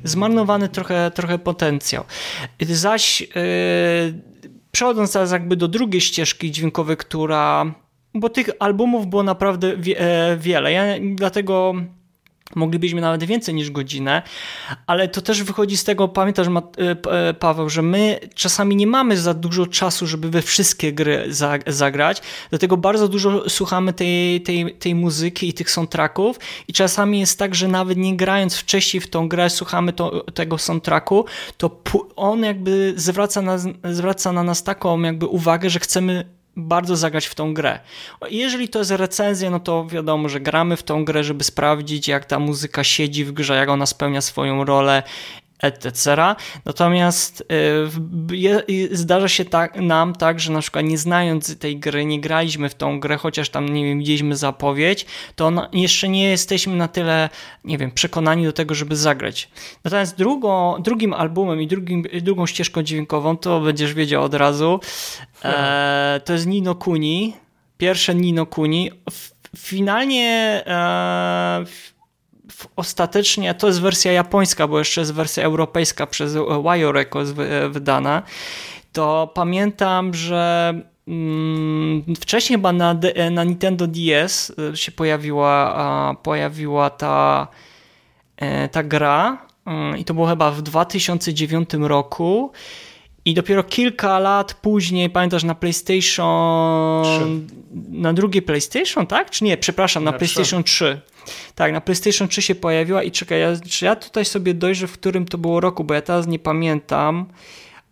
[0.05, 2.05] zmarnowany trochę, trochę potencjał.
[2.61, 3.22] Zaś
[4.75, 7.75] Przechodząc teraz jakby do drugiej ścieżki dźwiękowej, która...
[8.15, 10.73] Bo tych albumów było naprawdę wie, e, wiele.
[10.73, 10.83] Ja
[11.15, 11.75] dlatego
[12.55, 14.23] Moglibyśmy nawet więcej niż godzinę,
[14.87, 16.51] ale to też wychodzi z tego, pamiętasz e,
[17.11, 21.27] e, Paweł, że my czasami nie mamy za dużo czasu, żeby we wszystkie gry
[21.67, 27.39] zagrać, dlatego bardzo dużo słuchamy tej, tej, tej muzyki i tych soundtracków i czasami jest
[27.39, 31.25] tak, że nawet nie grając wcześniej w tą grę, słuchamy to, tego soundtracku,
[31.57, 31.81] to
[32.17, 36.25] on jakby zwraca, nas, zwraca na nas taką jakby uwagę, że chcemy
[36.57, 37.81] bardzo zagrać w tą grę.
[38.31, 42.25] Jeżeli to jest recenzja, no to wiadomo, że gramy w tą grę, żeby sprawdzić, jak
[42.25, 45.03] ta muzyka siedzi w grze, jak ona spełnia swoją rolę
[45.62, 46.17] etc.
[46.64, 47.45] Natomiast
[48.71, 52.69] y, zdarza się tak, nam tak, że na przykład nie znając tej gry, nie graliśmy
[52.69, 57.29] w tą grę, chociaż tam, nie wiem, widzieliśmy zapowiedź, to jeszcze nie jesteśmy na tyle,
[57.64, 59.49] nie wiem, przekonani do tego, żeby zagrać.
[59.85, 64.81] Natomiast drugą, drugim albumem i drugim, drugą ścieżką dźwiękową, to będziesz wiedział od razu,
[65.45, 67.37] e, to jest Nino Kuni,
[67.79, 68.90] pierwsze Nino Kuni.
[69.57, 71.94] finalnie e,
[72.77, 77.31] ostatecznie to jest wersja japońska, bo jeszcze jest wersja europejska przez Wire Records
[77.71, 78.23] wydana,
[78.93, 80.75] to pamiętam, że
[81.09, 82.97] mm, wcześniej chyba na,
[83.31, 87.49] na Nintendo DS się pojawiła, pojawiła ta,
[88.73, 92.53] ta gra mm, i to było chyba w 2009 roku
[93.25, 97.05] i dopiero kilka lat później, pamiętasz, na PlayStation.
[97.05, 97.21] 3.
[97.91, 99.31] Na drugie PlayStation, tak?
[99.31, 99.57] Czy nie?
[99.57, 100.75] Przepraszam, na, na PlayStation 3.
[100.75, 101.01] 3.
[101.55, 104.93] Tak, na PlayStation 3 się pojawiła i czekaj, ja, czy ja tutaj sobie dojrzę, w
[104.93, 107.27] którym to było roku, bo ja teraz nie pamiętam,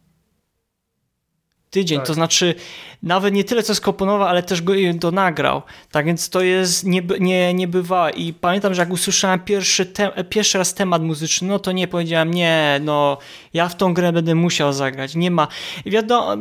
[1.71, 2.07] tydzień, tak.
[2.07, 2.55] to znaczy
[3.03, 5.61] nawet nie tyle co skomponował, ale też go to nagrał.
[5.91, 8.11] Tak więc to jest nie, nie, niebywałe.
[8.11, 12.33] I pamiętam, że jak usłyszałem pierwszy, te, pierwszy raz temat muzyczny, no to nie powiedziałem,
[12.33, 13.17] nie, no
[13.53, 15.15] ja w tą grę będę musiał zagrać.
[15.15, 15.47] Nie ma.
[15.85, 16.37] Wiadomo,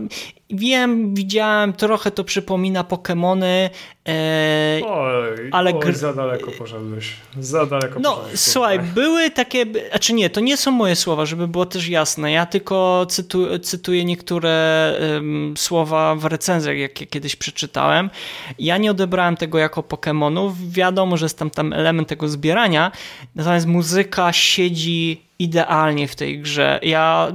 [0.51, 3.71] wiem, widziałem, trochę to przypomina Pokémony,
[4.11, 7.13] e, oj, ale oj, za daleko poszedłeś.
[7.41, 11.49] Za daleko No, słuchaj, były takie, a czy nie, to nie są moje słowa, żeby
[11.49, 12.33] było też jasne.
[12.33, 18.11] Ja tylko cytu, cytuję niektóre um, słowa w recenzjach, jakie kiedyś przeczytałem.
[18.59, 20.53] Ja nie odebrałem tego jako Pokémonów.
[20.69, 22.93] Wiadomo, że jest tam, tam element tego zbierania,
[23.35, 26.81] natomiast muzyka siedzi idealnie w tej grze.
[26.83, 27.33] Ja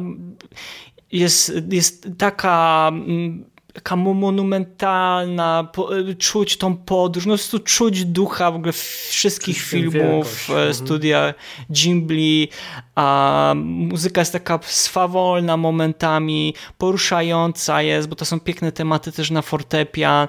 [1.12, 8.52] jest, jest taka mm, taka monumentalna, po, czuć tą podróż, no po prostu czuć ducha
[8.52, 8.74] w ogóle
[9.10, 10.74] wszystkich filmów e, mhm.
[10.74, 11.34] studia
[11.70, 12.50] Ghibli,
[12.96, 19.42] a muzyka jest taka swawolna momentami, poruszająca jest, bo to są piękne tematy też na
[19.42, 20.28] fortepian,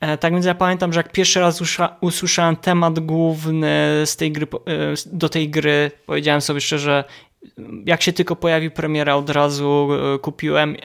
[0.00, 1.62] e, tak więc ja pamiętam, że jak pierwszy raz
[2.00, 7.04] usłyszałem temat główny z tej gry, e, do tej gry, powiedziałem sobie szczerze,
[7.86, 10.76] jak się tylko pojawi premiera, od razu e, kupiłem.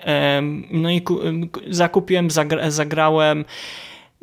[0.71, 1.01] No i
[1.69, 2.27] zakupiłem,
[2.67, 3.45] zagrałem.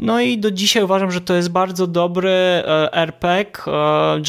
[0.01, 4.21] No i do dzisiaj uważam, że to jest bardzo dobry e, RPG, e,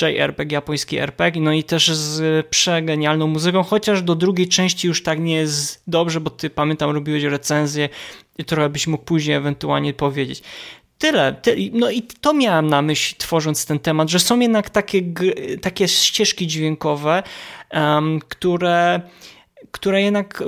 [0.00, 5.20] JRPG, japoński RPG, no i też z przegenialną muzyką, chociaż do drugiej części już tak
[5.20, 7.88] nie jest dobrze, bo ty pamiętam robiłeś recenzję
[8.38, 10.42] i trochę byś mógł później ewentualnie powiedzieć.
[11.00, 11.36] Tyle.
[11.72, 15.02] No i to miałem na myśli, tworząc ten temat, że są jednak takie,
[15.62, 17.22] takie ścieżki dźwiękowe,
[17.72, 19.00] um, które
[19.70, 20.44] które jednak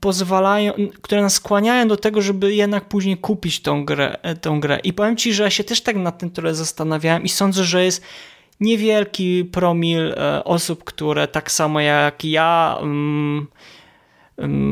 [0.00, 4.16] pozwalają, które nas skłaniają do tego, żeby jednak później kupić tą grę.
[4.40, 4.78] Tą grę.
[4.84, 7.84] I powiem Ci, że ja się też tak nad tym trochę zastanawiałem i sądzę, że
[7.84, 8.02] jest
[8.60, 13.46] niewielki promil e, osób, które tak samo jak ja um,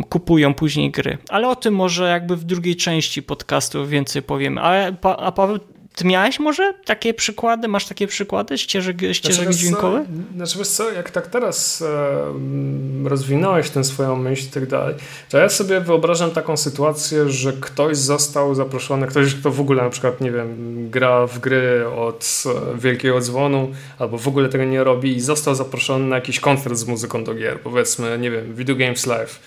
[0.08, 1.18] kupują później gry.
[1.28, 4.60] Ale o tym może jakby w drugiej części podcastu więcej powiemy.
[4.60, 5.58] A, a Paweł,
[5.94, 7.68] ty miałeś może takie przykłady?
[7.68, 10.06] Masz takie przykłady ścieżek, ścieżek znaczy, dźwiękowych?
[10.36, 14.94] Znaczy wiesz co, jak tak teraz e, rozwinąłeś tę swoją myśl i tak dalej,
[15.30, 19.90] to ja sobie wyobrażam taką sytuację, że ktoś został zaproszony, ktoś, kto w ogóle na
[19.90, 25.16] przykład, nie wiem, gra w gry od wielkiego dzwonu, albo w ogóle tego nie robi
[25.16, 29.06] i został zaproszony na jakiś koncert z muzyką do gier, powiedzmy, nie wiem, Video Games
[29.06, 29.40] Live.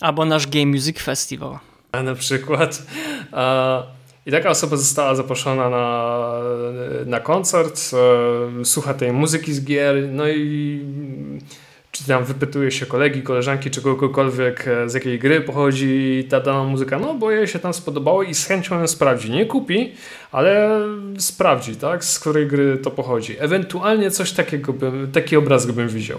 [0.00, 1.58] Albo nasz Game Music Festival.
[1.92, 2.82] A na przykład.
[3.32, 3.82] A
[4.26, 6.32] i taka osoba została zaproszona na,
[7.06, 7.80] na koncert,
[8.60, 10.80] e, słucha tej muzyki z gier, no i
[11.90, 16.64] czy tam wypytuje się kolegi, koleżanki, czy kogokolwiek e, z jakiej gry pochodzi ta dana
[16.64, 19.30] muzyka, no bo jej się tam spodobało i z chęcią ją sprawdzi.
[19.30, 19.92] Nie kupi,
[20.32, 20.80] ale
[21.18, 23.36] sprawdzi, tak, z której gry to pochodzi.
[23.38, 26.18] Ewentualnie coś takiego bym, taki obraz bym widział.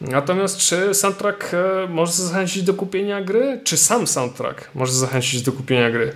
[0.00, 3.60] Natomiast czy soundtrack e, może zachęcić do kupienia gry?
[3.64, 6.12] Czy sam soundtrack może zachęcić do kupienia gry?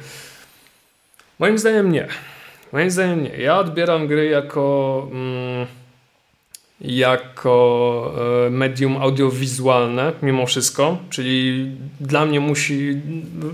[1.39, 2.09] Moim zdaniem nie.
[2.73, 3.37] Moim zdaniem nie.
[3.37, 5.67] Ja odbieram gry jako mm,
[6.81, 8.15] jako
[8.47, 11.71] e, medium audiowizualne mimo wszystko, czyli
[12.01, 13.01] dla mnie musi,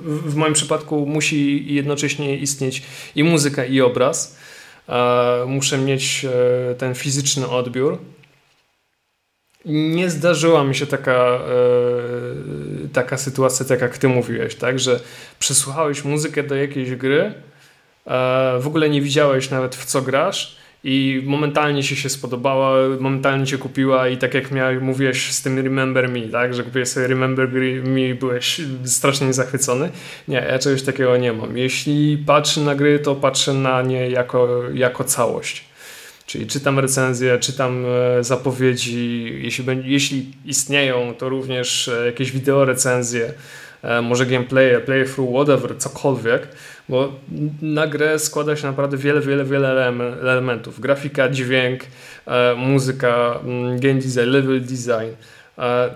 [0.06, 2.82] w moim przypadku musi jednocześnie istnieć
[3.14, 4.36] i muzyka i obraz.
[4.88, 7.98] E, muszę mieć e, ten fizyczny odbiór.
[9.64, 11.40] Nie zdarzyła mi się taka,
[12.92, 15.00] taka sytuacja, tak jak ty mówiłeś, tak, że
[15.38, 17.34] przesłuchałeś muzykę do jakiejś gry,
[18.60, 23.58] w ogóle nie widziałeś nawet w co grasz i momentalnie ci się spodobała, momentalnie cię
[23.58, 27.48] kupiła i tak jak miałeś, mówiłeś z tym Remember Me, tak, że kupiłeś sobie Remember
[27.84, 29.90] Me byłeś strasznie zachwycony.
[30.28, 31.56] Nie, ja czegoś takiego nie mam.
[31.56, 35.64] Jeśli patrzę na gry, to patrzę na nie jako, jako całość.
[36.26, 37.84] Czyli czytam recenzje, czytam
[38.18, 43.32] e, zapowiedzi, jeśli, jeśli istnieją, to również e, jakieś wideo recenzje, e,
[44.02, 46.48] może gameplaye, playthrough, whatever, cokolwiek,
[46.88, 47.12] bo
[47.62, 49.92] na grę składa się naprawdę wiele, wiele, wiele
[50.22, 50.80] elementów.
[50.80, 51.80] Grafika, dźwięk,
[52.56, 55.16] muzyka, mm, game design, level design,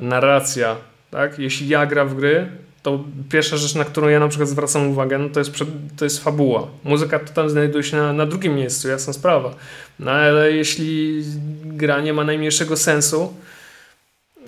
[0.00, 0.76] narracja.
[1.10, 1.38] Tak?
[1.38, 2.46] Jeśli ja gram w gry,
[2.82, 5.50] to pierwsza rzecz, na którą ja na przykład zwracam uwagę, no to jest,
[5.96, 6.66] to jest fabuła.
[6.84, 9.54] Muzyka to tam znajduje się na, na drugim miejscu, jasna sprawa.
[9.98, 11.22] No ale jeśli
[11.64, 13.34] gra nie ma najmniejszego sensu,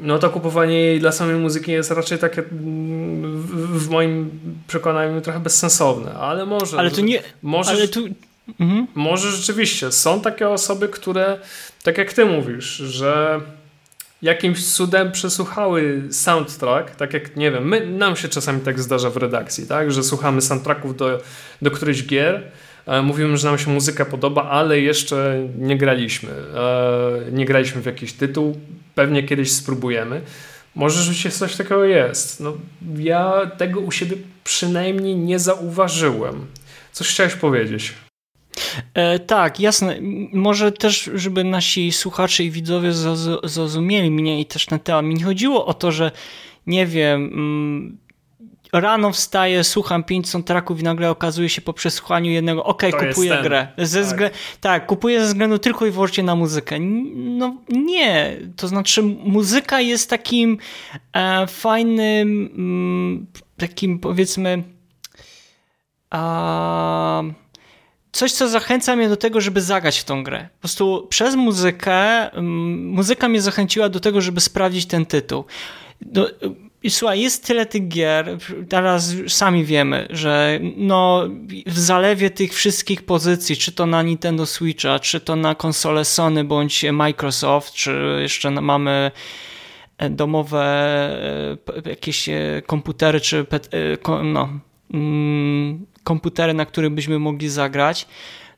[0.01, 3.43] no to kupowanie jej dla samej muzyki jest raczej takie mm,
[3.79, 4.31] w, moim
[4.67, 6.79] przekonaniu trochę bezsensowne, ale może.
[6.79, 7.23] Ale to nie.
[7.43, 8.05] Może, ale tu...
[8.61, 8.87] Mhm.
[8.95, 11.39] może rzeczywiście są takie osoby, które,
[11.83, 13.41] tak jak ty mówisz, że
[14.23, 19.17] jakimś cudem przesłuchały soundtrack, tak jak, nie wiem, my, nam się czasami tak zdarza w
[19.17, 21.21] redakcji, tak, że słuchamy soundtracków do,
[21.63, 22.43] do którychś gier,
[23.03, 26.31] mówimy, że nam się muzyka podoba, ale jeszcze nie graliśmy.
[26.31, 28.61] E, nie graliśmy w jakiś tytuł,
[28.95, 30.21] pewnie kiedyś spróbujemy.
[30.75, 32.41] Może rzeczywiście coś takiego jest.
[32.41, 32.53] No,
[32.99, 36.47] ja tego u siebie przynajmniej nie zauważyłem.
[36.93, 37.95] Coś chciałeś powiedzieć?
[38.95, 39.99] E, tak, jasne.
[40.33, 42.93] Może też, żeby nasi słuchacze i widzowie
[43.45, 45.05] zrozumieli mnie i też ten temat.
[45.05, 46.11] Mi nie chodziło o to, że
[46.67, 47.99] nie wiem, mm,
[48.73, 53.69] rano wstaję, słucham pięć soundtracków i nagle okazuje się po przesłuchaniu jednego, ok, kupuję grę.
[53.79, 54.33] Ze tak.
[54.61, 56.81] Tak, kupuję ze względu tylko i wyłącznie na muzykę.
[57.15, 60.59] No nie, to znaczy muzyka jest takim
[61.13, 63.27] e, fajnym, mm,
[63.57, 64.63] takim powiedzmy
[66.11, 67.23] a,
[68.13, 70.49] coś, co zachęca mnie do tego, żeby zagrać w tą grę.
[70.55, 75.45] Po prostu przez muzykę, mm, muzyka mnie zachęciła do tego, żeby sprawdzić ten tytuł.
[76.01, 76.31] Do,
[76.83, 78.39] i słuchaj, jest tyle tych gier,
[78.69, 81.29] teraz sami wiemy, że no,
[81.67, 86.45] w zalewie tych wszystkich pozycji, czy to na Nintendo Switcha, czy to na konsole Sony
[86.45, 89.11] bądź Microsoft, czy jeszcze mamy
[89.99, 90.65] e, domowe
[91.85, 93.47] e, jakieś e, komputery, czy
[94.25, 94.49] no,
[94.95, 98.07] mm, komputery, na których byśmy mogli zagrać,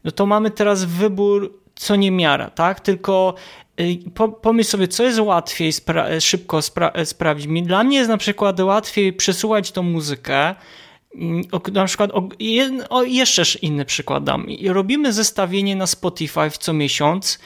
[0.05, 2.81] no to mamy teraz wybór co nie miara, tak?
[2.81, 3.35] Tylko
[3.81, 3.99] y,
[4.43, 7.63] pomyśl sobie, co jest łatwiej spra szybko spra sprawdzić.
[7.63, 10.55] Dla mnie jest na przykład łatwiej przesłuchać tą muzykę,
[11.15, 12.29] mm, na przykład, o,
[12.91, 14.47] o, jeszcze inny przykład dam.
[14.67, 17.39] Robimy zestawienie na Spotify co miesiąc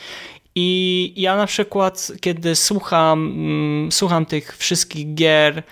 [0.55, 5.63] i ja na przykład, kiedy słucham, mm, słucham tych wszystkich gier,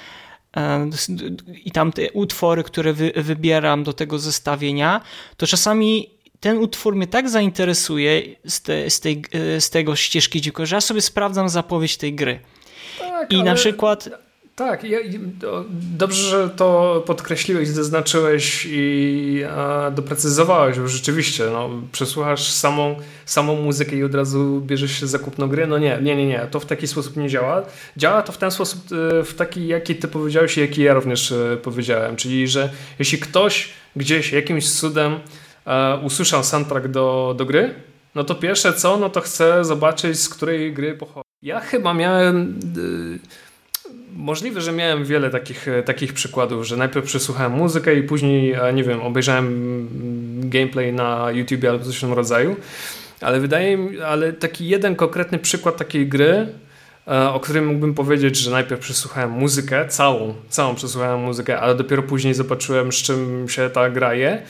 [0.56, 0.90] e,
[1.64, 5.00] i tam te utwory, które wy, wybieram do tego zestawienia,
[5.36, 6.10] to czasami
[6.42, 9.24] ten utwór mnie tak zainteresuje z, te, z, tej,
[9.58, 12.40] z tego ścieżki dźwiękowej, że ja sobie sprawdzam zapowiedź tej gry.
[12.98, 14.08] Tak, I na przykład...
[14.56, 14.98] Tak, ja,
[15.70, 23.96] dobrze, że to podkreśliłeś, zaznaczyłeś i a, doprecyzowałeś, bo rzeczywiście no, przesłuchasz samą, samą muzykę
[23.96, 25.66] i od razu bierzesz się za kupno gry.
[25.66, 27.62] No nie, nie, nie, nie, to w taki sposób nie działa.
[27.96, 28.80] Działa to w ten sposób,
[29.20, 33.18] e, w taki, jaki ty powiedziałeś i jaki ja również e, powiedziałem, czyli, że jeśli
[33.18, 35.18] ktoś gdzieś jakimś cudem e,
[36.02, 37.74] usłyszał soundtrack do, do gry,
[38.14, 41.28] no to pierwsze co, no to chcę zobaczyć z której gry pochodzi.
[41.42, 42.60] Ja chyba miałem...
[42.76, 43.42] Y,
[44.16, 48.72] Możliwe, że miałem wiele takich, e, takich przykładów, że najpierw przesłuchałem muzykę i później, e,
[48.72, 52.56] nie wiem, obejrzałem mm, gameplay na YouTube albo coś w tym rodzaju.
[53.20, 56.46] Ale wydaje mi, ale taki jeden konkretny przykład takiej gry,
[57.08, 62.02] e, o którym mógłbym powiedzieć, że najpierw przesłuchałem muzykę, całą, całą przesłuchałem muzykę, ale dopiero
[62.02, 64.42] później zobaczyłem, z czym się ta gra je,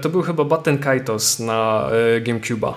[0.00, 2.72] to był chyba Batten Kaitos na GameCube'a.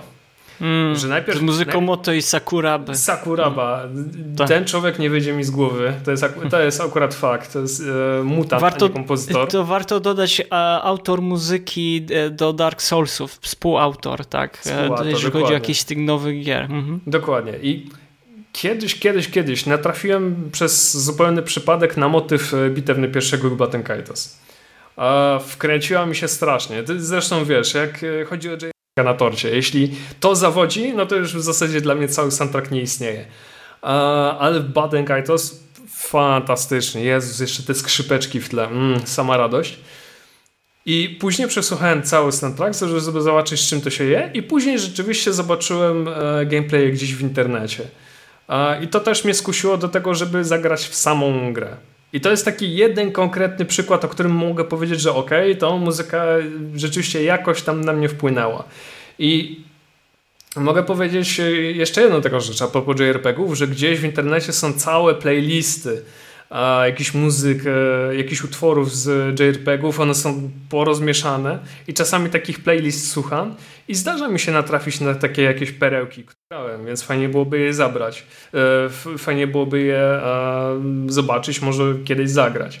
[0.60, 2.96] Mm, że najpierw, z muzyką Moto i Sakuraby.
[2.96, 3.82] Sakuraba.
[3.84, 5.92] Mm, Ten człowiek nie wyjdzie mi z głowy.
[6.04, 7.52] To jest, to jest akurat fakt.
[7.52, 7.82] To jest
[8.20, 9.48] e, mutant, warto, kompozytor.
[9.48, 13.38] To warto dodać e, autor muzyki e, do Dark Soulsów.
[13.40, 14.54] Współautor, tak?
[14.54, 15.40] E, Współautor, jeżeli dokładnie.
[15.40, 16.62] chodzi o jakieś z tych nowych gier.
[16.62, 17.00] Mhm.
[17.06, 17.52] Dokładnie.
[17.62, 17.90] I
[18.52, 24.38] kiedyś, kiedyś, kiedyś natrafiłem przez zupełny przypadek na motyw e, bitewny pierwszego Batten Kaitos.
[25.46, 26.82] Wkręciła mi się strasznie.
[26.96, 28.56] Zresztą wiesz, jak chodzi o
[29.02, 29.50] na torcie.
[29.50, 33.24] Jeśli to zawodzi, no to już w zasadzie dla mnie cały soundtrack nie istnieje.
[34.38, 37.04] Ale w Baden Kaitos fantastycznie.
[37.04, 38.66] Jezus, jeszcze te skrzypeczki w tle.
[38.66, 39.78] Mm, sama radość.
[40.86, 45.32] I później przesłuchałem cały soundtrack, żeby zobaczyć z czym to się je i później rzeczywiście
[45.32, 47.84] zobaczyłem e, gameplay gdzieś w internecie.
[48.82, 51.76] I to też mnie skusiło do tego, żeby zagrać w samą grę.
[52.14, 55.78] I to jest taki jeden konkretny przykład, o którym mogę powiedzieć, że okej, okay, to
[55.78, 56.24] muzyka
[56.74, 58.64] rzeczywiście jakoś tam na mnie wpłynęła.
[59.18, 59.64] I
[60.56, 61.40] Mogę powiedzieć
[61.74, 66.02] jeszcze jedną taką rzecz a propos JRPG-ów, że gdzieś w internecie są całe playlisty
[66.86, 73.54] jakichś muzyk, e, jakichś utworów z JRPG-ów, one są porozmieszane i czasami takich playlist słucham
[73.88, 78.26] i zdarza mi się natrafić na takie jakieś perełki, które więc fajnie byłoby je zabrać.
[79.14, 80.20] E, fajnie byłoby je
[81.06, 82.80] zobaczyć, może kiedyś zagrać.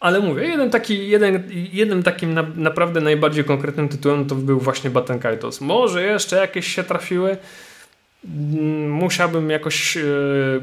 [0.00, 4.90] Ale mówię, jeden taki, jeden, jednym takim na, naprawdę najbardziej konkretnym tytułem to był właśnie
[4.90, 5.60] Batten Kaitos.
[5.60, 7.36] Może jeszcze jakieś się trafiły,
[8.88, 10.02] musiałbym jakoś e,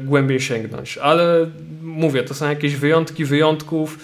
[0.00, 1.50] głębiej sięgnąć, ale
[1.82, 3.98] mówię, to są jakieś wyjątki wyjątków.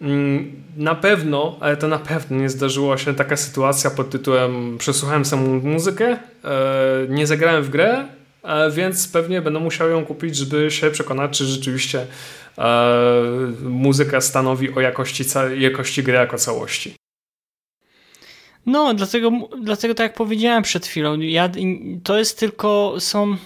[0.00, 5.24] Mm, na pewno, ale to na pewno nie zdarzyła się taka sytuacja pod tytułem przesłuchałem
[5.24, 6.06] samą muzykę,
[6.44, 8.08] e, nie zagrałem w grę,
[8.42, 12.06] e, więc pewnie będę musiał ją kupić, żeby się przekonać, czy rzeczywiście
[13.62, 15.24] muzyka stanowi o jakości,
[15.58, 16.94] jakości gry jako całości.
[18.66, 19.30] No, dlatego,
[19.62, 21.50] dlatego tak jak powiedziałem przed chwilą, ja,
[22.04, 23.36] to jest tylko, są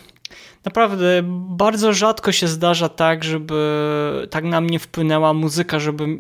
[0.65, 6.19] naprawdę bardzo rzadko się zdarza tak, żeby tak na mnie wpłynęła muzyka, żeby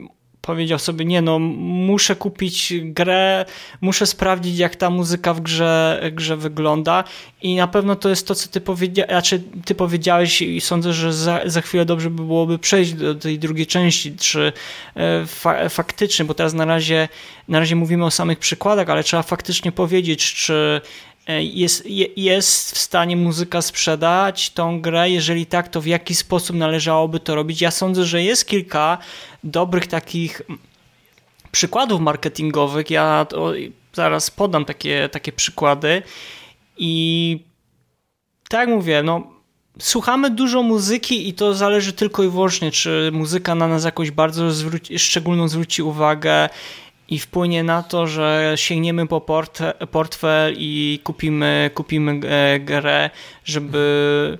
[0.48, 3.44] powiedział sobie, nie no, muszę kupić grę,
[3.80, 7.04] muszę sprawdzić jak ta muzyka w grze, grze wygląda.
[7.42, 11.12] I na pewno to jest to, co ty, powiedzia znaczy, ty powiedziałeś i sądzę, że
[11.12, 14.52] za, za chwilę dobrze by byłoby przejść do tej drugiej części, czy
[14.96, 17.08] e, fa faktycznie, bo teraz na razie,
[17.48, 20.80] na razie mówimy o samych przykładach, ale trzeba faktycznie powiedzieć, czy
[21.28, 21.84] jest,
[22.16, 25.10] jest w stanie muzyka sprzedać tą grę?
[25.10, 27.60] Jeżeli tak, to w jaki sposób należałoby to robić?
[27.60, 28.98] Ja sądzę, że jest kilka
[29.44, 30.42] dobrych takich
[31.50, 32.90] przykładów marketingowych.
[32.90, 33.26] Ja
[33.92, 36.02] zaraz podam takie, takie przykłady
[36.78, 37.44] i
[38.48, 39.26] tak mówię, no
[39.78, 44.50] słuchamy dużo muzyki i to zależy tylko i wyłącznie, czy muzyka na nas jakoś bardzo
[44.50, 46.48] zwróci, szczególną zwróci uwagę
[47.08, 53.10] i wpłynie na to, że sięgniemy po port, portfel i kupimy, kupimy e, grę,
[53.44, 54.38] żeby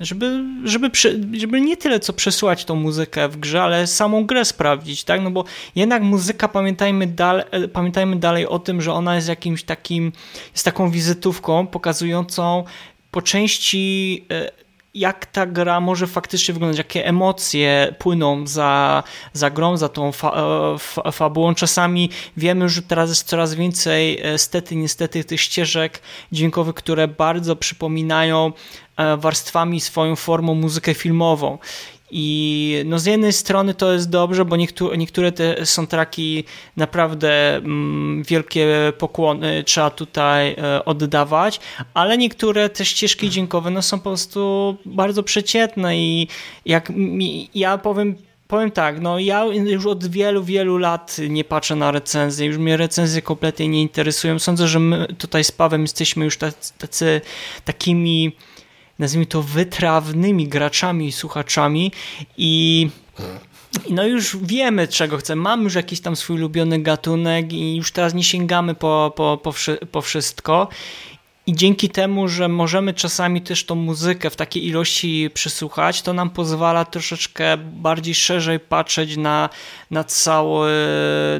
[0.00, 0.90] żeby, żeby,
[1.32, 5.20] żeby nie tyle co przesłać tą muzykę w grze, ale samą grę sprawdzić, tak?
[5.20, 5.44] No bo
[5.74, 10.12] jednak muzyka, pamiętajmy, dal, pamiętajmy dalej o tym, że ona jest jakimś takim,
[10.52, 12.64] jest taką wizytówką pokazującą
[13.10, 14.61] po części e,
[14.94, 20.32] jak ta gra może faktycznie wyglądać, jakie emocje płyną za, za grą, za tą fa,
[20.74, 21.54] e, fa, fabułą.
[21.54, 27.56] Czasami wiemy, że teraz jest coraz więcej e, stety, niestety tych ścieżek dźwiękowych, które bardzo
[27.56, 28.52] przypominają
[28.96, 31.58] e, warstwami swoją formą muzykę filmową.
[32.14, 36.44] I no z jednej strony to jest dobrze, bo niektóre, niektóre te soundtracki
[36.76, 41.60] naprawdę mm, wielkie pokłony trzeba tutaj e, oddawać,
[41.94, 46.28] ale niektóre te ścieżki dźwiękowe no są po prostu bardzo przeciętne i
[46.66, 48.16] jak mi, ja powiem
[48.48, 52.76] powiem tak, no ja już od wielu, wielu lat nie patrzę na recenzje, już mnie
[52.76, 54.38] recenzje kompletnie nie interesują.
[54.38, 57.20] Sądzę, że my tutaj z Pawem jesteśmy już tacy, tacy
[57.64, 58.36] takimi
[59.02, 61.92] nazwijmy to, wytrawnymi graczami i słuchaczami
[62.36, 62.88] i
[63.90, 65.42] no już wiemy, czego chcemy.
[65.42, 69.52] Mamy już jakiś tam swój ulubiony gatunek i już teraz nie sięgamy po, po, po,
[69.90, 70.68] po wszystko.
[71.46, 76.30] I dzięki temu, że możemy czasami też tą muzykę w takiej ilości przysłuchać, to nam
[76.30, 79.48] pozwala troszeczkę bardziej szerzej patrzeć na,
[79.90, 80.70] na, cały,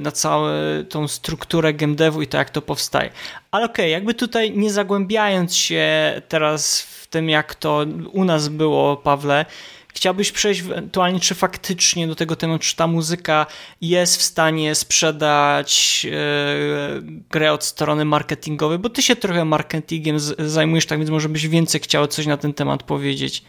[0.00, 0.48] na całą
[0.88, 3.10] tą strukturę game devu i to, jak to powstaje.
[3.50, 8.48] Ale okej, okay, jakby tutaj nie zagłębiając się teraz w tym, jak to u nas
[8.48, 9.46] było, Pawle,
[9.94, 13.46] Chciałbyś przejść ewentualnie, czy faktycznie do tego tematu, czy ta muzyka
[13.80, 20.86] jest w stanie sprzedać yy, grę od strony marketingowej, bo ty się trochę marketingiem zajmujesz,
[20.86, 23.44] tak więc może byś więcej chciał coś na ten temat powiedzieć.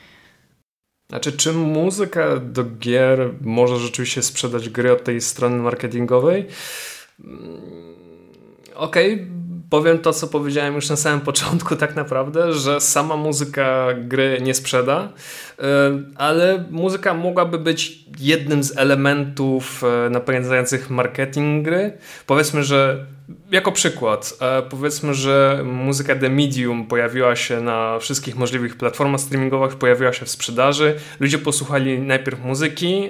[1.10, 6.46] Znaczy, czy muzyka do gier może rzeczywiście sprzedać gry od tej strony marketingowej?
[7.20, 7.62] Mm,
[8.76, 13.88] okej, okay powiem to, co powiedziałem już na samym początku, tak naprawdę, że sama muzyka
[13.98, 15.10] gry nie sprzeda,
[15.60, 15.64] e,
[16.16, 21.98] ale muzyka mogłaby być jednym z elementów e, napędzających marketing gry.
[22.28, 23.06] Powiedzmy, że
[23.52, 29.76] jako przykład, e, powiedzmy, że muzyka The Medium pojawiła się na wszystkich możliwych platformach streamingowych,
[29.76, 30.96] pojawiła się w sprzedaży.
[31.20, 33.10] Ludzie posłuchali najpierw muzyki,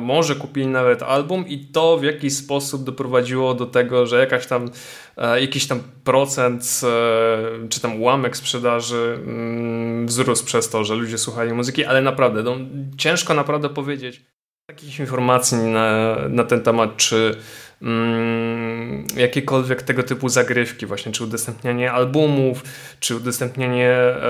[0.00, 4.70] może kupili nawet album, i to w jakiś sposób doprowadziło do tego, że jakaś tam,
[5.16, 11.18] e, jakiś tam procent e, czy tam ułamek sprzedaży mm, wzrósł przez to, że ludzie
[11.18, 12.56] słuchali muzyki, ale naprawdę, no,
[12.96, 14.34] ciężko naprawdę powiedzieć
[14.66, 17.36] takich informacji na, na ten temat, czy
[17.82, 22.62] mm, jakiekolwiek tego typu zagrywki, właśnie czy udostępnianie albumów,
[23.00, 24.20] czy udostępnianie e,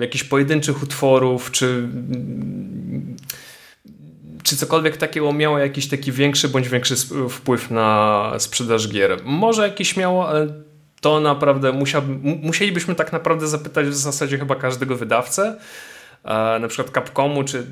[0.00, 1.88] jakichś pojedynczych utworów, czy
[4.42, 6.94] czy cokolwiek takiego miało jakiś taki większy bądź większy
[7.30, 9.20] wpływ na sprzedaż gier.
[9.24, 10.46] Może jakiś miało, ale
[11.00, 11.82] to naprawdę
[12.42, 15.58] musielibyśmy tak naprawdę zapytać w zasadzie chyba każdego wydawcę,
[16.24, 17.66] e, na przykład Capcomu, czy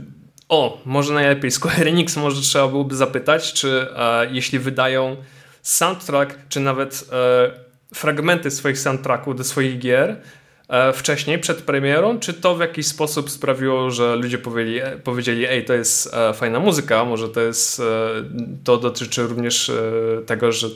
[0.52, 5.16] o, może najlepiej Square Enix może trzeba byłoby zapytać, czy e, jeśli wydają
[5.62, 7.50] soundtrack, czy nawet e,
[7.94, 10.16] fragmenty swoich soundtracków do swoich gier
[10.68, 15.46] e, wcześniej, przed premierą, czy to w jakiś sposób sprawiło, że ludzie powiedzieli, e, powiedzieli
[15.46, 17.82] ej, to jest e, fajna muzyka, może to jest,
[18.64, 19.72] to dotyczy również
[20.26, 20.66] tego, że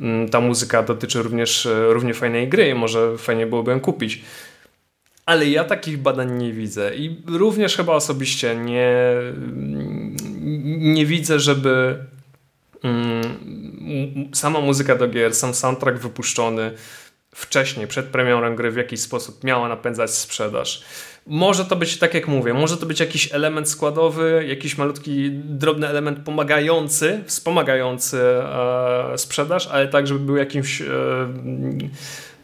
[0.00, 4.22] mm, ta muzyka dotyczy również równie fajnej gry i może fajnie byłoby ją kupić.
[5.26, 8.94] Ale ja takich badań nie widzę i również chyba osobiście nie,
[10.76, 11.98] nie widzę, żeby
[12.82, 16.72] mm, sama muzyka do gier, sam soundtrack wypuszczony
[17.34, 20.84] wcześniej, przed premierą gry w jakiś sposób miała napędzać sprzedaż.
[21.26, 25.88] Może to być, tak jak mówię, może to być jakiś element składowy, jakiś malutki, drobny
[25.88, 30.86] element pomagający, wspomagający e, sprzedaż, ale tak, żeby był jakimś e,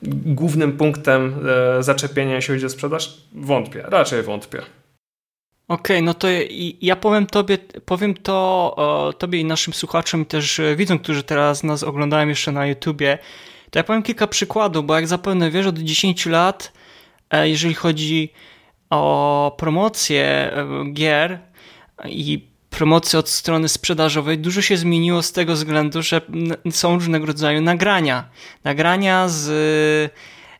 [0.03, 1.35] głównym punktem
[1.79, 3.17] e, zaczepienia, jeśli chodzi o sprzedaż?
[3.33, 4.59] Wątpię, raczej wątpię.
[5.69, 6.29] Okej, okay, no to
[6.83, 12.29] ja powiem tobie, powiem to tobie i naszym słuchaczom, też widzom, którzy teraz nas oglądają
[12.29, 13.19] jeszcze na YouTubie,
[13.71, 16.73] to ja powiem kilka przykładów, bo jak zapewne wiesz, od 10 lat,
[17.31, 18.33] e, jeżeli chodzi
[18.91, 21.39] o promocję e, gier
[22.05, 26.21] i promocję od strony sprzedażowej, dużo się zmieniło z tego względu, że
[26.71, 28.29] są różnego rodzaju nagrania.
[28.65, 29.49] Nagrania z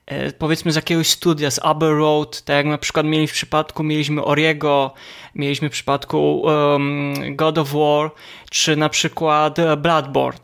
[0.07, 3.83] e, powiedzmy z jakiegoś studia, z Abbey Road, tak jak na przykład mieli w przypadku,
[3.83, 4.95] mieliśmy Oriego,
[5.35, 8.11] mieliśmy w przypadku um, God of War,
[8.51, 10.41] czy na przykład Bloodborne.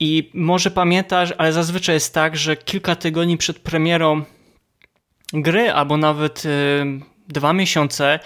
[0.00, 4.22] I może pamiętasz, ale zazwyczaj jest tak, że kilka tygodni przed premierą
[5.32, 6.84] gry, albo nawet y,
[7.28, 8.20] dwa miesiące,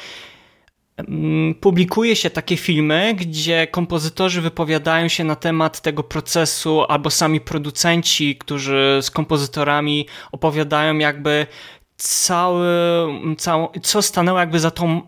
[1.61, 8.36] publikuje się takie filmy, gdzie kompozytorzy wypowiadają się na temat tego procesu, albo sami producenci,
[8.36, 11.46] którzy z kompozytorami opowiadają jakby
[11.96, 12.68] cały,
[13.38, 15.00] całą, co stanęło jakby za tą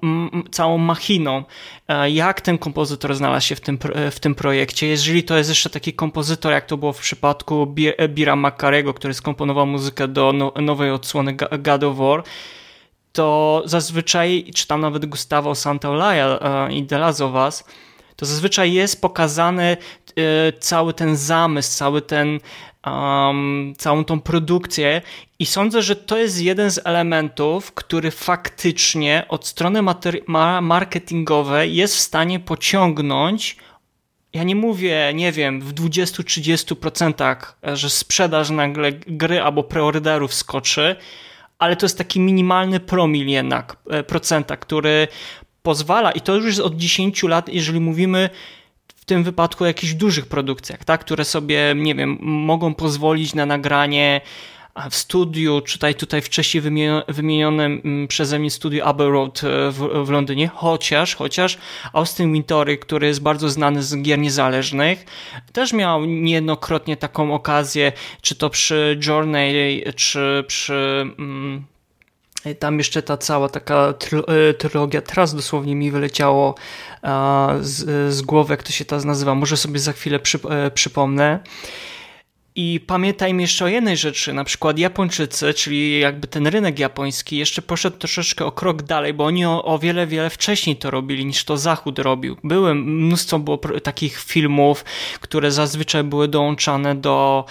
[0.51, 1.45] całą machiną,
[1.89, 3.79] e, jak ten kompozytor znalazł się w tym,
[4.11, 4.87] w tym projekcie.
[4.87, 7.75] Jeżeli to jest jeszcze taki kompozytor, jak to było w przypadku
[8.09, 12.23] Bira Makarego, który skomponował muzykę do no, nowej odsłony God of War,
[13.15, 17.65] to zazwyczaj, czy tam nawet Gustavo Santaolalla e, i De Las Ovas,
[18.17, 19.77] to zazwyczaj jest pokazany
[20.17, 22.41] e, cały ten zamysł, cały ten,
[22.87, 25.03] um, całą tą produkcję
[25.39, 29.81] i sądzę, że to jest jeden z elementów, który faktycznie od strony
[30.63, 33.57] marketingowej jest w stanie pociągnąć
[34.33, 37.37] ja nie mówię, nie wiem, w 20-30%,
[37.75, 40.97] że sprzedaż nagle gry albo preorderów skoczy,
[41.65, 45.09] ale to jest taki minimalny promil jednak e, procenta, który
[45.63, 48.31] pozwala, i to już jest od 10 lat, jeżeli mówimy
[48.95, 53.47] w tym wypadku o jakichś dużych produkcjach, tak, które sobie, nie wiem, mogą pozwolić na
[53.47, 54.21] nagranie
[54.91, 56.63] w studiu, czytaj tutaj wcześniej
[57.09, 61.59] wymienionym mm, przeze mnie studiu Abbey Road e, w, w, Londynie, chociaż, chociaż
[61.93, 65.05] Austin Wintory, który jest bardzo znany z gier niezależnych,
[65.53, 71.07] też miał niejednokrotnie taką okazję, czy to przy Journey, czy przy...
[71.19, 71.65] Mm,
[72.59, 73.95] tam jeszcze ta cała taka
[74.29, 76.55] e, trylogia, teraz dosłownie mi wyleciało
[77.61, 81.41] z, z głowy, jak to się teraz nazywa, może sobie za chwilę przy, e, przypomnę.
[82.57, 87.63] I pamiętajmy jeszcze o jednej rzeczy, na przykład Japończycy, czyli jakby ten rynek japoński jeszcze
[87.63, 91.45] poszedł troszeczkę o krok dalej, bo oni o, o wiele, wiele wcześniej to robili niż
[91.45, 92.37] to Zachód robił.
[92.45, 94.85] Były, mnóstwo było takich filmów,
[95.21, 97.45] które zazwyczaj były dołączane do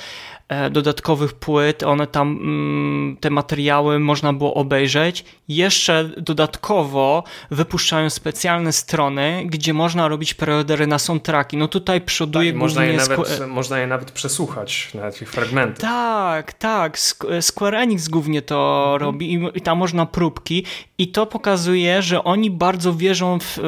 [0.71, 5.25] dodatkowych płyt, one tam, mm, te materiały można było obejrzeć.
[5.47, 11.57] Jeszcze dodatkowo wypuszczają specjalne strony, gdzie można robić preordery na soundtracki.
[11.57, 15.81] No tutaj przoduje tak, można je, nawet, można je nawet przesłuchać, nawet ich fragmenty.
[15.81, 16.97] Tak, tak.
[17.41, 19.01] Square Enix głównie to mhm.
[19.01, 20.65] robi i, i tam można próbki
[20.97, 23.59] i to pokazuje, że oni bardzo wierzą w,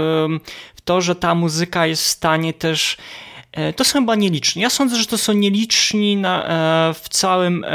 [0.75, 3.34] w to, że ta muzyka jest w stanie też E,
[3.75, 4.61] to są chyba nieliczni.
[4.61, 6.47] Ja sądzę, że to są nieliczni na,
[6.89, 7.65] e, w całym,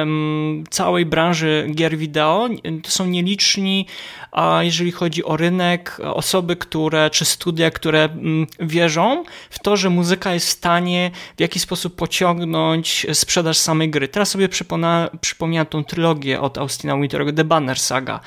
[0.70, 2.49] całej branży gier wideo.
[2.83, 3.87] To są nieliczni,
[4.33, 9.91] a jeżeli chodzi o rynek, osoby, które, czy studia, które mm, wierzą w to, że
[9.91, 14.09] muzyka jest w stanie w jakiś sposób pociągnąć sprzedaż samej gry.
[14.09, 18.20] Teraz sobie przypomina, przypomniałem tą trylogię od Austina Winterego, The Banner Saga.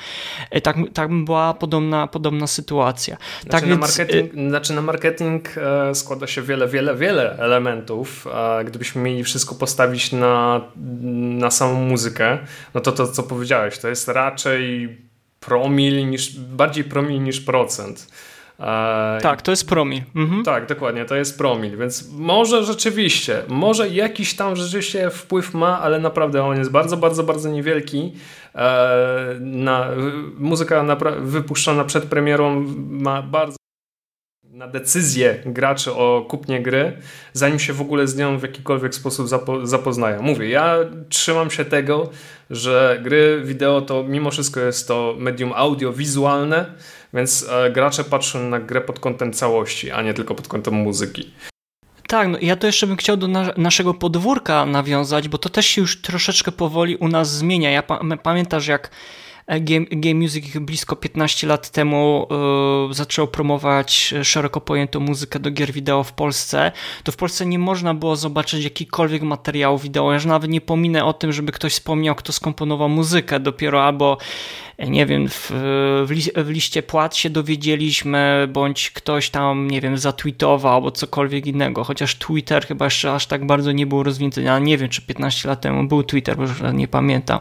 [0.50, 3.16] E, tak, tak była podobna, podobna sytuacja.
[3.16, 3.80] Znaczy, tak na więc...
[3.80, 5.54] marketing, znaczy na marketing
[5.94, 10.60] składa się wiele, wiele, wiele elementów, a gdybyśmy mieli wszystko postawić na,
[11.38, 12.38] na samą muzykę,
[12.74, 14.98] no to to, co powiedziałeś, to jest raczej
[15.40, 18.06] promil niż, bardziej promil niż procent.
[18.60, 20.02] E, tak, to jest promil.
[20.16, 20.44] Mhm.
[20.44, 25.98] Tak, dokładnie, to jest promil, więc może rzeczywiście, może jakiś tam rzeczywiście wpływ ma, ale
[25.98, 28.12] naprawdę on jest bardzo, bardzo, bardzo niewielki.
[28.54, 29.88] E, na,
[30.38, 33.56] muzyka wypuszczona przed premierą ma bardzo
[34.54, 36.96] na decyzję graczy o kupnie gry,
[37.32, 40.22] zanim się w ogóle z nią w jakikolwiek sposób zapo zapoznają.
[40.22, 40.76] Mówię, ja
[41.08, 42.10] trzymam się tego,
[42.50, 46.66] że gry wideo to mimo wszystko jest to medium audiowizualne,
[47.14, 51.30] więc e, gracze patrzą na grę pod kątem całości, a nie tylko pod kątem muzyki.
[52.08, 55.66] Tak, no ja to jeszcze bym chciał do na naszego podwórka nawiązać, bo to też
[55.66, 57.70] się już troszeczkę powoli u nas zmienia.
[57.70, 58.90] Ja pa pamiętasz, jak
[59.46, 62.26] Game, Game Music blisko 15 lat temu
[62.90, 66.72] y, zaczął promować szeroko pojętą muzykę do gier wideo w Polsce,
[67.04, 70.08] to w Polsce nie można było zobaczyć jakikolwiek materiału wideo.
[70.08, 73.40] Ja już nawet nie pominę o tym, żeby ktoś wspomniał, kto skomponował muzykę.
[73.40, 74.18] Dopiero albo
[74.78, 75.50] nie wiem, w,
[76.06, 81.46] w, li, w liście płat się dowiedzieliśmy, bądź ktoś tam, nie wiem, zatweetował, albo cokolwiek
[81.46, 85.02] innego, chociaż Twitter chyba jeszcze aż tak bardzo nie był rozwinięty, ja nie wiem, czy
[85.02, 87.38] 15 lat temu był Twitter, bo już nie pamiętam,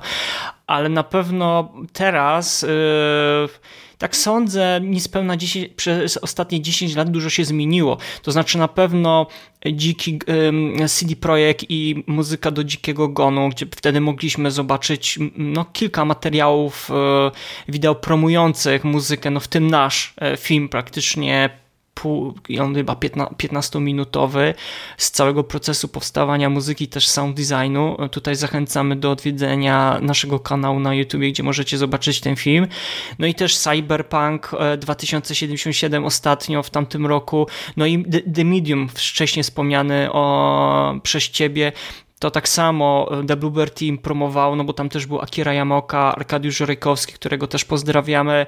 [0.68, 2.62] ale na pewno teraz...
[2.62, 7.98] Yy, tak sądzę, niespełna 10, przez ostatnie 10 lat dużo się zmieniło.
[8.22, 9.28] To znaczy na pewno
[9.74, 10.20] dziki
[10.88, 17.32] CD Projekt i muzyka do Dzikiego Gonu, gdzie wtedy mogliśmy zobaczyć no, kilka materiałów e,
[17.68, 21.50] wideo promujących muzykę, no w tym nasz e, film praktycznie
[21.94, 24.54] pół, on chyba 15-minutowy
[24.98, 27.98] z całego procesu powstawania muzyki, też sound designu.
[28.12, 32.68] Tutaj zachęcamy do odwiedzenia naszego kanału na YouTube, gdzie możecie zobaczyć ten film.
[33.20, 37.48] No i też Cyberpunk 2077 e, ostatnio w tamtym roku.
[37.78, 41.72] No i The Medium, wcześniej wspomniany o, przez ciebie,
[42.20, 46.16] to tak samo e, The Bluebird Team promował, no bo tam też był Akira Yamoka,
[46.16, 48.46] Arkadiusz Żorejkowski, którego też pozdrawiamy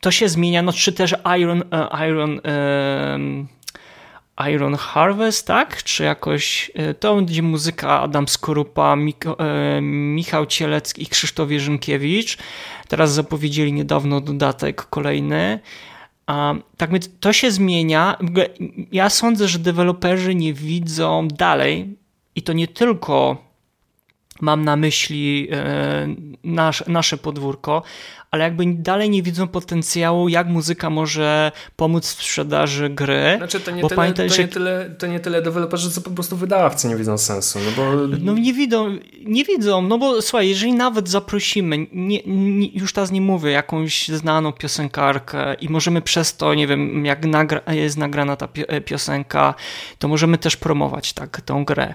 [0.00, 2.40] to się zmienia, no czy też Iron, e, Iron,
[4.50, 5.82] Iron Harvest, tak?
[5.82, 12.38] Czy jakoś, e, to będzie muzyka Adam Skorupa, e, Michał Cielecki i Krzysztof Jerzynkiewicz.
[12.88, 15.60] Teraz zapowiedzieli niedawno dodatek kolejny.
[16.76, 18.18] Tak więc to się zmienia.
[18.92, 21.96] Ja sądzę, że deweloperzy nie widzą dalej
[22.34, 23.36] i to nie tylko
[24.40, 25.48] mam na myśli
[26.44, 27.82] nasz, nasze podwórko,
[28.30, 33.34] ale jakby dalej nie widzą potencjału, jak muzyka może pomóc w sprzedaży gry.
[33.36, 34.42] Znaczy to nie, tyle, pamiętaj, to, że...
[34.42, 37.58] nie tyle, to nie tyle deweloperzy, co po prostu wydawcy nie widzą sensu.
[37.58, 38.06] No, bo...
[38.20, 43.10] no nie widzą, nie widzą, no bo słuchaj, jeżeli nawet zaprosimy, nie, nie, już teraz
[43.10, 48.36] nie mówię, jakąś znaną piosenkarkę i możemy przez to, nie wiem, jak nagra, jest nagrana
[48.36, 48.48] ta
[48.84, 49.54] piosenka,
[49.98, 51.94] to możemy też promować tak tą grę.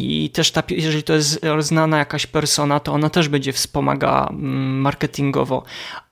[0.00, 4.80] I też ta, jeżeli to jest znana jakaś persona, to ona też będzie wspomagała mm,
[4.80, 5.62] marketingowo.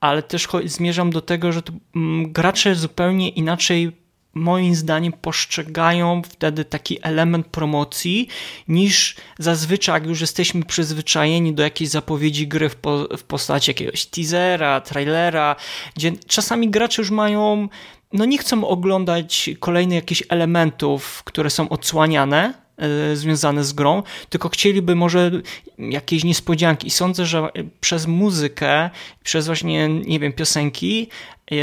[0.01, 1.63] Ale też zmierzam do tego, że
[1.97, 3.93] mm, gracze zupełnie inaczej
[4.35, 8.29] moim zdaniem postrzegają wtedy taki element promocji
[8.69, 14.07] niż zazwyczaj, jak już jesteśmy przyzwyczajeni do jakiejś zapowiedzi gry w, po, w postaci jakiegoś
[14.07, 15.57] teasera, trailera,
[15.97, 17.69] gdzie czasami gracze już mają,
[18.13, 22.68] no nie chcą oglądać kolejnych jakichś elementów, które są odsłaniane,
[23.15, 25.31] związane z grą, tylko chcieliby może
[25.79, 26.87] jakieś niespodzianki.
[26.87, 27.49] I sądzę, że
[27.81, 28.91] przez muzykę,
[29.25, 31.09] przez właśnie, nie wiem, piosenki,
[31.51, 31.57] e,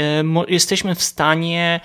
[0.48, 1.80] jesteśmy w stanie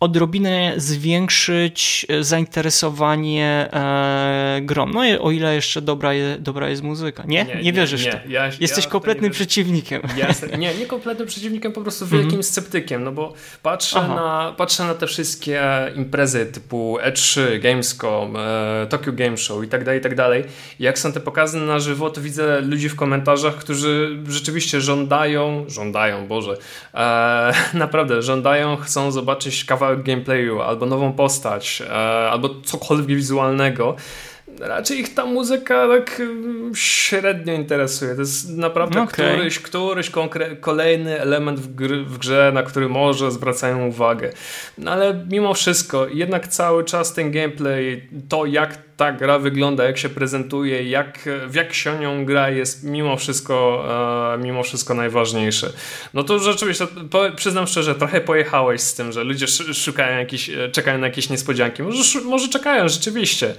[0.00, 4.90] odrobinę zwiększyć e, zainteresowanie e, grom.
[4.90, 7.22] No o ile jeszcze dobra, je, dobra jest muzyka.
[7.26, 7.44] Nie?
[7.44, 8.32] Nie, nie wierzysz nie, nie.
[8.32, 10.02] Ja, Jesteś ja kompletnym przeciwnikiem.
[10.16, 10.28] Ja
[10.58, 12.46] nie, nie kompletnym przeciwnikiem, po prostu wielkim mm -hmm.
[12.46, 15.62] sceptykiem, no bo patrzę na, patrzę na te wszystkie
[15.96, 20.44] imprezy typu E3, Gamescom, e, Tokyo Game Show i tak dalej, i tak dalej.
[20.78, 26.26] Jak są te pokazy na żywo, to widzę ludzi w komentarzach, którzy rzeczywiście żądają, żądają,
[26.26, 26.56] Boże,
[26.94, 31.94] e, naprawdę żądają, chcą zobaczyć zobaczyć kawałek gameplayu, albo nową postać, e,
[32.30, 33.96] albo cokolwiek wizualnego,
[34.60, 38.14] raczej ich ta muzyka tak mm, średnio interesuje.
[38.14, 39.34] To jest naprawdę okay.
[39.34, 40.10] któryś, któryś
[40.60, 44.32] kolejny element w, gry, w, grze, na który może zwracają uwagę.
[44.78, 49.98] No ale mimo wszystko, jednak cały czas ten gameplay, to jak ta gra wygląda, jak
[49.98, 53.86] się prezentuje, jak, w jak się nią gra jest mimo wszystko,
[54.34, 55.72] e, mimo wszystko najważniejsze.
[56.14, 60.68] No to rzeczywiście, po, przyznam szczerze, trochę pojechałeś z tym, że ludzie szukają jakiś, e,
[60.68, 61.82] czekają na jakieś niespodzianki.
[61.82, 63.54] Może, może czekają rzeczywiście.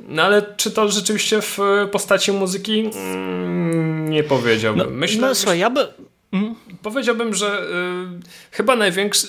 [0.00, 1.58] No ale czy to rzeczywiście w
[1.92, 2.90] postaci muzyki?
[2.94, 4.86] Mm, nie powiedziałbym.
[4.86, 5.86] No, Myślę, no słuchaj, ja by...
[6.32, 6.54] Mm.
[6.82, 7.66] Powiedziałbym, że y,
[8.50, 9.26] chyba największ,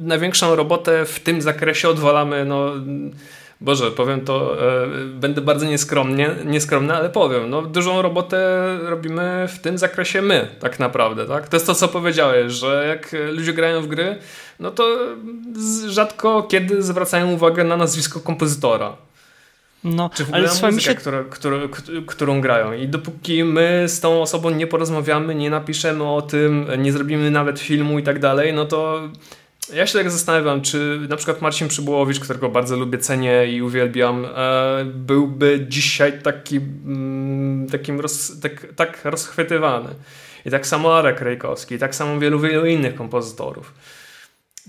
[0.00, 2.72] największą robotę w tym zakresie odwalamy no,
[3.60, 8.38] Boże, powiem to, e, będę bardzo nieskromnie, nieskromny, ale powiem, no dużą robotę
[8.82, 11.48] robimy w tym zakresie my, tak naprawdę, tak?
[11.48, 14.18] To jest to, co powiedziałeś, że jak ludzie grają w gry,
[14.60, 14.98] no to
[15.88, 18.96] rzadko kiedy zwracają uwagę na nazwisko kompozytora.
[19.84, 20.94] No, Czy w ogóle ale muzykę, się...
[20.94, 21.58] która, która,
[22.06, 22.72] którą grają.
[22.72, 27.60] I dopóki my z tą osobą nie porozmawiamy, nie napiszemy o tym, nie zrobimy nawet
[27.60, 29.00] filmu i tak dalej, no to
[29.72, 34.24] ja się tak zastanawiam, czy na przykład Marcin Przybułowicz, którego bardzo lubię, cenię i uwielbiam,
[34.24, 39.88] e, byłby dzisiaj taki, mm, takim roz, tak, tak rozchwytywany.
[40.46, 43.74] I tak samo Arek Rejkowski, i tak samo wielu, wielu innych kompozytorów.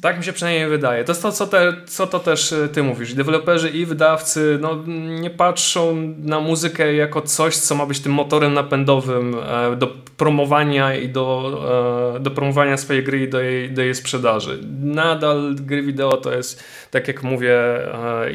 [0.01, 1.03] Tak mi się przynajmniej wydaje.
[1.03, 3.13] To jest to, co, te, co to też e, ty mówisz.
[3.13, 4.83] Deweloperzy i wydawcy no,
[5.21, 9.87] nie patrzą na muzykę jako coś, co ma być tym motorem napędowym e, do
[10.17, 14.59] promowania i do, e, do promowania swojej gry i do jej, do jej sprzedaży.
[14.81, 17.57] Nadal gry wideo to jest, tak jak mówię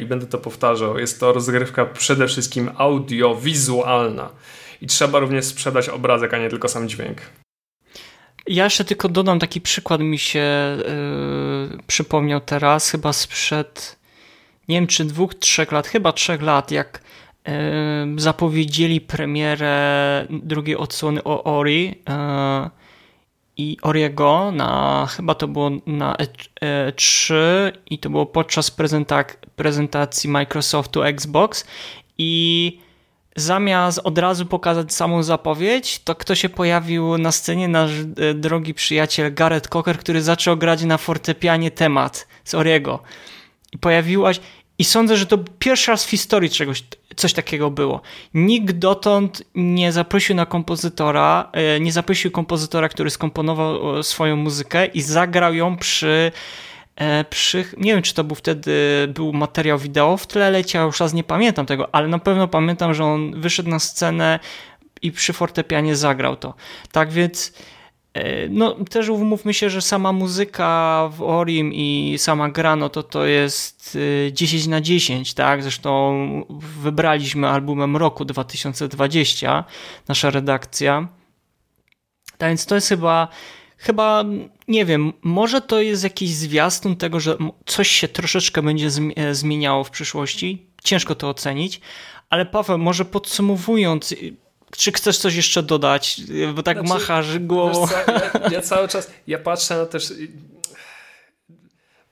[0.01, 4.29] i będę to powtarzał, jest to rozgrywka przede wszystkim audiowizualna.
[4.81, 7.21] I trzeba również sprzedać obrazek, a nie tylko sam dźwięk.
[8.47, 10.77] Ja jeszcze tylko dodam taki przykład mi się
[11.71, 13.97] yy, przypomniał teraz, chyba sprzed
[14.67, 17.01] nie wiem czy dwóch, trzech lat, chyba trzech lat, jak
[17.47, 17.53] yy,
[18.17, 22.69] zapowiedzieli premierę drugiej odsłony o Ori yy,
[23.57, 26.15] i Oriego na, chyba to było na
[26.61, 28.71] E3 e i to było podczas
[29.55, 31.65] prezentacji Microsoftu Xbox
[32.17, 32.79] i
[33.35, 38.73] zamiast od razu pokazać samą zapowiedź, to kto się pojawił na scenie, nasz e, drogi
[38.73, 42.99] przyjaciel Gareth Cocker, który zaczął grać na fortepianie temat z Oriego.
[43.71, 44.39] I pojawiłaś.
[44.77, 46.83] I sądzę, że to pierwszy raz w historii czegoś,
[47.15, 48.01] coś takiego było.
[48.33, 55.01] Nikt dotąd nie zaprosił na kompozytora, e, nie zaprosił kompozytora, który skomponował swoją muzykę i
[55.01, 56.31] zagrał ją przy
[56.74, 56.74] E,
[57.29, 58.71] przy, nie wiem, czy to był wtedy
[59.13, 62.93] był materiał wideo w tle leciał, już raz nie pamiętam tego, ale na pewno pamiętam,
[62.93, 64.39] że on wyszedł na scenę
[65.01, 66.53] i przy fortepianie zagrał to.
[66.91, 67.53] Tak więc
[68.13, 73.03] e, no też umówmy się, że sama muzyka w Orim i sama gra, no to
[73.03, 73.97] to jest
[74.31, 75.63] 10 e, na 10, tak?
[75.63, 79.63] Zresztą wybraliśmy albumem roku 2020,
[80.07, 81.07] nasza redakcja.
[82.37, 83.27] Tak więc to jest chyba
[83.85, 84.23] chyba,
[84.67, 89.83] nie wiem, może to jest jakiś zwiastun tego, że coś się troszeczkę będzie e, zmieniało
[89.83, 90.67] w przyszłości.
[90.83, 91.81] Ciężko to ocenić,
[92.29, 94.33] ale Paweł, może podsumowując, y,
[94.77, 96.21] czy chcesz coś jeszcze dodać?
[96.55, 97.87] Bo tak znaczy, machasz głową.
[97.87, 100.13] Co, ja, ja, cały czas, ja patrzę na też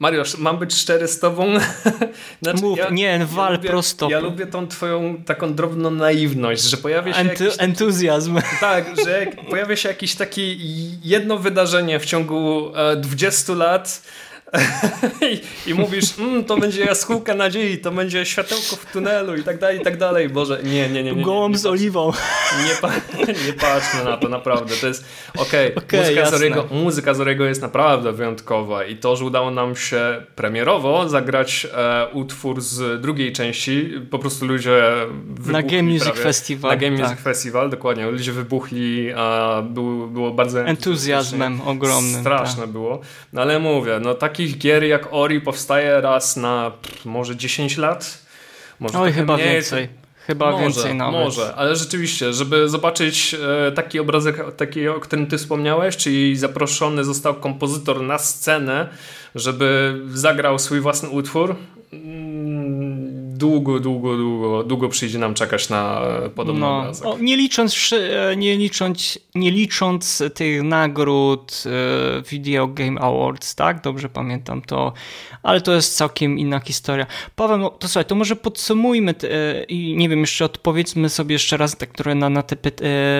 [0.04, 1.54] Mariusz, mam być szczery z tobą?
[2.41, 4.10] znaczy, Mów, ja, nie, wal ja lubię, prosto.
[4.10, 8.39] Ja lubię tą twoją taką drobną naiwność, że pojawia się Entu, jakiś, Entuzjazm.
[8.60, 10.56] Tak, że pojawia się jakieś takie
[11.04, 14.01] jedno wydarzenie w ciągu 20 e, lat,
[15.32, 19.60] I, I, mówisz, mm, to będzie jaskółka nadziei, to będzie światełko w tunelu i tak
[19.60, 20.30] dalej, i tak dalej.
[20.30, 21.14] Boże, nie, nie, nie.
[21.14, 22.12] nie, Gołąb z oliwą.
[22.68, 22.91] Nie, pa,
[23.47, 24.76] nie patrzmy na to, naprawdę.
[24.76, 25.06] To jest,
[25.38, 29.76] okej, okay, okay, muzyka, Zorego, muzyka Zorego jest naprawdę wyjątkowa i to, że udało nam
[29.76, 34.84] się premierowo zagrać e, utwór z drugiej części, po prostu ludzie
[35.45, 36.72] Na Game Music prawie, Festival.
[36.72, 37.08] Na Game tak.
[37.08, 38.12] Music Festival, dokładnie.
[38.12, 40.62] Ludzie wybuchli, a było, było bardzo...
[40.62, 42.22] Entuzjazmem ogromnym.
[42.22, 42.72] Straszne tak.
[42.72, 43.01] było.
[43.34, 47.78] No ale mówię, no taki takich gier jak Ori powstaje raz na pff, może 10
[47.78, 48.18] lat.
[48.80, 49.50] Może Oj, chyba mniej.
[49.50, 49.89] więcej.
[50.28, 51.22] Chyba może, więcej nawet.
[51.22, 53.36] Może, ale rzeczywiście, żeby zobaczyć
[53.68, 58.89] e, taki obrazek, taki, o którym ty wspomniałeś, czyli zaproszony został kompozytor na scenę,
[59.36, 61.56] żeby zagrał swój własny utwór,
[63.38, 66.01] długo, długo, długo, długo przyjdzie nam czekać na
[66.36, 67.07] podobny no, obrazek.
[67.07, 73.81] O, nie, licząc, e, nie, licząc, nie licząc tych nagród e, Video Game Awards, tak?
[73.81, 74.93] Dobrze pamiętam to,
[75.43, 77.05] ale to jest całkiem inna historia.
[77.36, 81.57] Paweł, no, to słuchaj, to może podsumujmy e, i nie wiem, jeszcze odpowiedzmy sobie jeszcze
[81.57, 82.57] raz, tak, które na, na te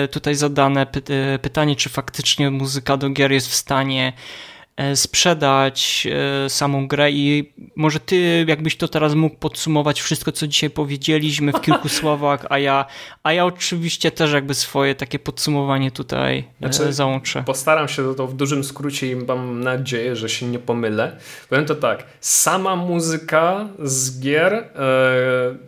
[0.08, 1.02] tutaj zadane py,
[1.42, 4.53] pytanie, czy faktycznie muzyka do gier jest w stanie E,
[4.94, 6.06] sprzedać
[6.44, 11.52] e, samą grę i może ty jakbyś to teraz mógł podsumować wszystko, co dzisiaj powiedzieliśmy
[11.52, 12.86] w kilku słowach, a ja,
[13.22, 17.42] a ja oczywiście też jakby swoje takie podsumowanie tutaj e, znaczy, załączę.
[17.46, 21.16] Postaram się to w dużym skrócie i mam nadzieję, że się nie pomylę.
[21.48, 24.68] Powiem to tak, sama muzyka z gier e,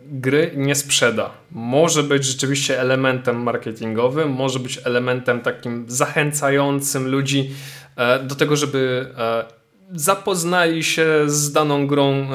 [0.05, 1.29] gry nie sprzeda.
[1.51, 7.49] Może być rzeczywiście elementem marketingowym, może być elementem takim zachęcającym ludzi
[7.86, 7.86] E,
[8.23, 9.45] do tego, żeby e,
[9.91, 12.27] zapoznali się z daną grą e,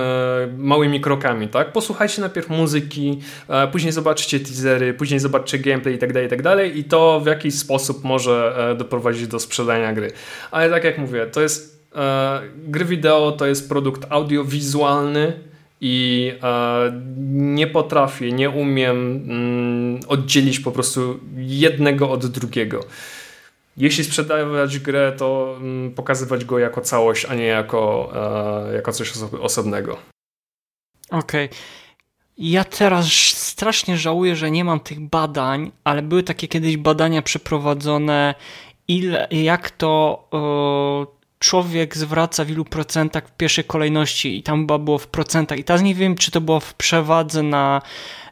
[0.58, 1.72] małymi krokami, tak?
[1.72, 3.18] Posłuchajcie najpierw muzyki,
[3.72, 7.54] później zobaczcie teasery, później zobaczcie gameplay i tak dalej, i tak i to w jakiś
[7.54, 10.12] sposób może doprowadzić do sprzedania gry.
[10.50, 11.82] Ale tak jak mówię, to jest
[12.64, 15.32] gry wideo to jest produkt audiowizualny
[15.84, 16.92] i e,
[17.28, 22.84] nie potrafię, nie umiem mm, oddzielić po prostu jednego od drugiego.
[23.76, 28.12] Jeśli sprzedawać grę, to mm, pokazywać go jako całość, a nie jako,
[28.68, 29.98] e, jako coś osobnego.
[31.10, 31.46] Okej.
[31.46, 31.58] Okay.
[32.38, 38.34] Ja teraz strasznie żałuję, że nie mam tych badań, ale były takie kiedyś badania przeprowadzone,
[38.88, 40.28] ile, jak to
[41.42, 45.64] człowiek zwraca w ilu procentach w pierwszej kolejności i tam chyba było w procentach i
[45.64, 47.82] teraz nie wiem, czy to było w przewadze na,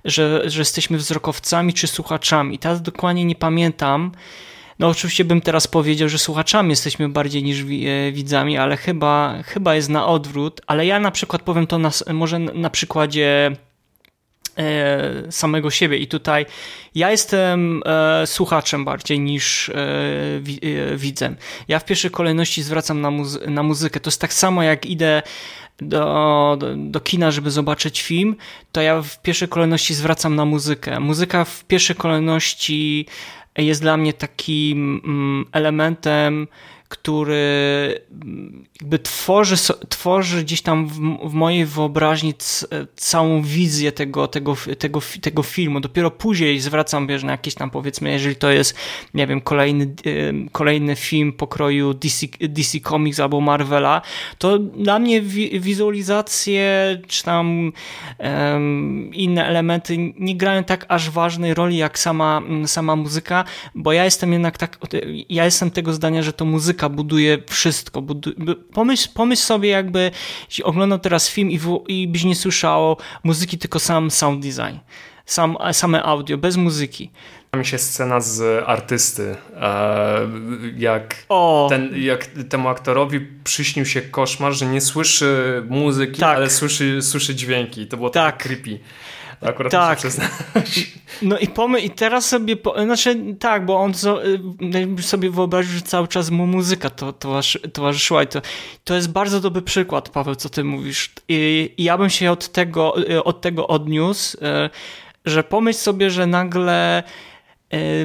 [0.05, 2.55] że, że jesteśmy wzrokowcami czy słuchaczami.
[2.55, 4.13] I teraz dokładnie nie pamiętam.
[4.81, 9.75] No oczywiście bym teraz powiedział, że słuchaczami jesteśmy bardziej niż e, widzami, ale chyba, chyba
[9.75, 10.61] jest na odwrót.
[10.67, 13.57] Ale ja na przykład powiem to na, może na przykładzie
[14.59, 15.99] E, samego siebie.
[15.99, 16.47] I tutaj
[16.95, 19.71] ja jestem e, słuchaczem bardziej niż
[20.97, 21.37] widzem.
[21.69, 24.01] Ja w pierwszej kolejności zwracam na, muzy na muzykę.
[24.01, 25.23] To jest tak samo jak idę
[25.79, 28.37] do, do, do, kina, żeby zobaczyć film,
[28.73, 31.01] to ja w pierwszej kolejności zwracam na muzykę.
[31.01, 33.07] Muzyka w pierwszej kolejności
[33.57, 36.47] jest dla mnie takim mm, elementem
[36.91, 39.57] który mm, jakby tworzy,
[39.89, 40.95] tworzy gdzieś tam w,
[41.31, 42.35] w mojej wyobraźni
[42.97, 45.81] całą wizję tego, tego, tego, tego filmu.
[45.81, 48.75] Dopiero później zwracam wiesz, na jakieś tam powiedzmy, jeżeli to jest,
[49.15, 49.95] nie wiem, kolejny,
[50.53, 54.03] kolejny film pokroju DC, DC Comics albo Marvela,
[54.39, 57.73] to dla mnie wi wizualizacje czy tam
[58.19, 64.05] um, inne elementy nie grają tak aż ważnej roli jak sama, sama muzyka, bo ja
[64.05, 64.79] jestem jednak tak,
[65.29, 68.03] ja jestem tego zdania, że to muzyka muzyka buduje wszystko.
[68.73, 70.11] pomyśl, pomyśl sobie, jakby
[70.65, 74.79] oglądał teraz film i, w, i byś nie słyszał muzyki, tylko sam sound design.
[75.27, 77.11] Sam, same audio, bez muzyki.
[77.57, 80.29] Mi się scena z artysty, e,
[80.77, 81.27] jak,
[81.69, 86.37] ten, jak temu aktorowi przyśnił się koszmar, że nie słyszy muzyki, tak.
[86.37, 87.87] ale słyszy, słyszy dźwięki.
[87.87, 88.79] To było tak creepy.
[89.43, 89.99] Akurat tak.
[91.23, 93.93] No i pomy i teraz sobie, po, znaczy tak, bo on
[94.99, 97.13] y, sobie wyobraził, że cały czas mu muzyka to,
[97.73, 98.43] towarzyszyła i to,
[98.85, 101.11] to jest bardzo dobry przykład, Paweł, co ty mówisz.
[101.29, 104.71] I, i ja bym się od tego, y, od tego odniósł, y,
[105.25, 107.03] że pomyśl sobie, że nagle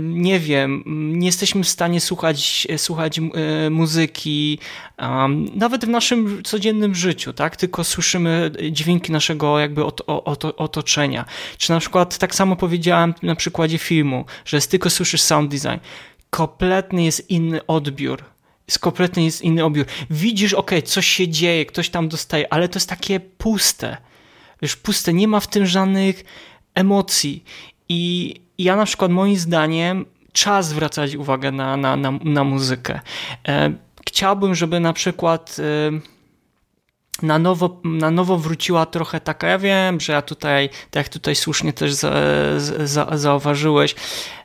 [0.02, 0.84] nie wiem,
[1.20, 4.60] nie jesteśmy w stanie słuchać, słuchać e, muzyki,
[5.56, 7.56] nawet w naszym codziennym życiu, tak?
[7.56, 9.86] Tylko słyszymy dźwięki naszego jakby
[10.58, 11.26] otoczenia.
[11.58, 15.80] Czy na przykład tak samo powiedziałem na przykładzie filmu, że tylko słyszysz sound design.
[16.30, 18.24] Kompletnie jest inny odbiór.
[18.68, 18.80] Jest
[19.18, 19.86] jest inny odbiór.
[20.10, 23.98] Widzisz, ok, coś się dzieje, ktoś tam dostaje, ale to jest takie puste.
[24.62, 26.24] Wiesz, puste, nie ma w tym żadnych
[26.76, 27.44] emocji.
[27.90, 33.00] I ja na przykład moim zdaniem czas zwracać uwagę na, na, na, na muzykę.
[33.48, 33.74] E,
[34.08, 36.16] chciałbym, żeby na przykład e,
[37.22, 41.36] na nowo, na nowo wróciła trochę taka, ja wiem, że ja tutaj, tak jak tutaj
[41.36, 42.14] słusznie też za,
[42.84, 43.96] za, zauważyłeś,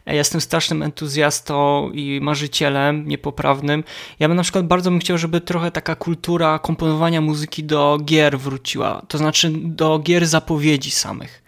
[0.07, 3.85] ja jestem strasznym entuzjastą i marzycielem niepoprawnym.
[4.19, 8.39] Ja bym na przykład bardzo bym chciał, żeby trochę taka kultura komponowania muzyki do gier
[8.39, 11.43] wróciła, to znaczy do gier zapowiedzi samych.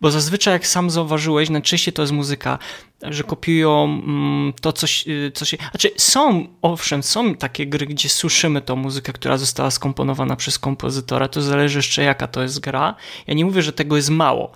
[0.00, 2.58] Bo zazwyczaj, jak sam zauważyłeś, najczęściej to jest muzyka,
[3.02, 5.56] że kopiują mm, to, coś, y, co się.
[5.70, 11.28] Znaczy, są, owszem, są takie gry, gdzie słyszymy tą muzykę, która została skomponowana przez kompozytora.
[11.28, 12.94] To zależy jeszcze, jaka to jest gra.
[13.26, 14.52] Ja nie mówię, że tego jest mało,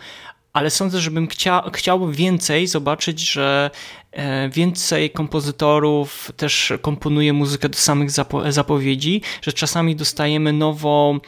[0.52, 3.70] ale sądzę, żebym chcia, chciał więcej zobaczyć, że
[4.12, 11.20] e, więcej kompozytorów też komponuje muzykę do samych zapo zapowiedzi, że czasami dostajemy nową,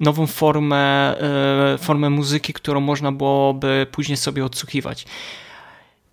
[0.00, 1.14] nową formę,
[1.74, 5.06] e, formę muzyki, którą można byłoby później sobie odsłuchiwać.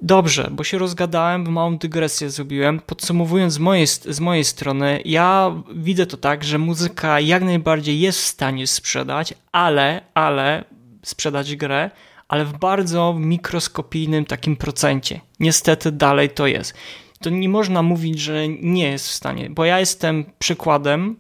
[0.02, 2.80] Dobrze, bo się rozgadałem, małą dygresję zrobiłem.
[2.80, 8.20] Podsumowując z mojej, z mojej strony, ja widzę to tak, że muzyka jak najbardziej jest
[8.20, 10.64] w stanie sprzedać, ale, ale
[11.04, 11.92] sprzedać grę,
[12.30, 15.20] ale w bardzo mikroskopijnym takim procencie.
[15.40, 16.74] Niestety dalej to jest.
[17.22, 21.16] To nie można mówić, że nie jest w stanie, bo ja jestem przykładem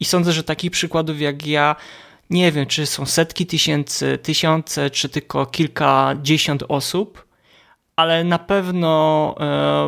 [0.00, 1.76] i sądzę, że takich przykładów jak ja,
[2.30, 7.24] nie wiem, czy są setki tysięcy, tysiące, czy tylko kilkadziesiąt osób,
[7.96, 9.44] ale na pewno e,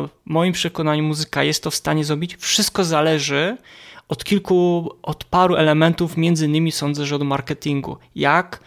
[0.07, 2.37] w moim przekonaniu muzyka jest to w stanie zrobić.
[2.37, 3.57] Wszystko zależy
[4.07, 7.97] od kilku, od paru elementów, między innymi sądzę, że od marketingu.
[8.15, 8.59] Jak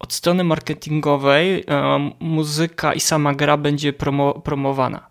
[0.00, 1.64] od strony marketingowej
[2.20, 5.10] muzyka i sama gra będzie promo promowana.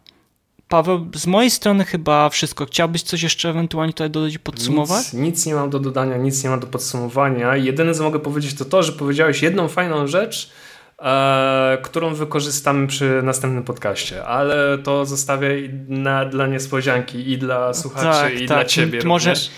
[0.68, 2.66] Paweł, z mojej strony chyba wszystko.
[2.66, 5.14] Chciałbyś coś jeszcze ewentualnie tutaj dodać i podsumować?
[5.14, 7.56] Nic, nic, nie mam do dodania, nic nie mam do podsumowania.
[7.56, 10.52] Jedyne co mogę powiedzieć to to, że powiedziałeś jedną fajną rzecz,
[11.00, 15.50] e, którą wykorzystamy przy następnym podcaście, ale to zostawię
[15.88, 18.48] na, dla niespodzianki i dla słuchaczy tak, i tak.
[18.48, 19.52] dla ciebie Może, również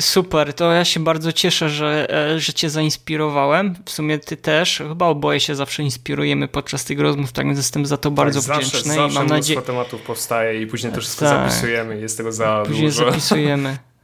[0.00, 3.74] Super, to ja się bardzo cieszę, że, e, że cię zainspirowałem.
[3.84, 4.82] W sumie ty też.
[4.88, 8.40] Chyba oboje się zawsze inspirujemy podczas tych rozmów, tak więc jestem za to tak, bardzo
[8.40, 8.94] zawsze, wdzięczny.
[8.94, 9.62] Zawsze i mam nadzieję...
[9.62, 11.50] tematów powstaje i później to wszystko tak.
[11.50, 12.00] zapisujemy.
[12.00, 13.04] Jest tego za później dużo.
[13.10, 13.78] zapisujemy.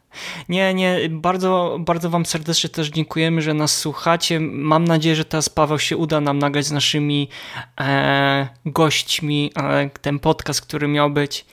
[0.48, 4.40] Nie, nie, bardzo, bardzo Wam serdecznie też dziękujemy, że nas słuchacie.
[4.40, 7.28] Mam nadzieję, że teraz Paweł się uda nam nagrać z naszymi
[7.80, 11.44] e, gośćmi e, ten podcast, który miał być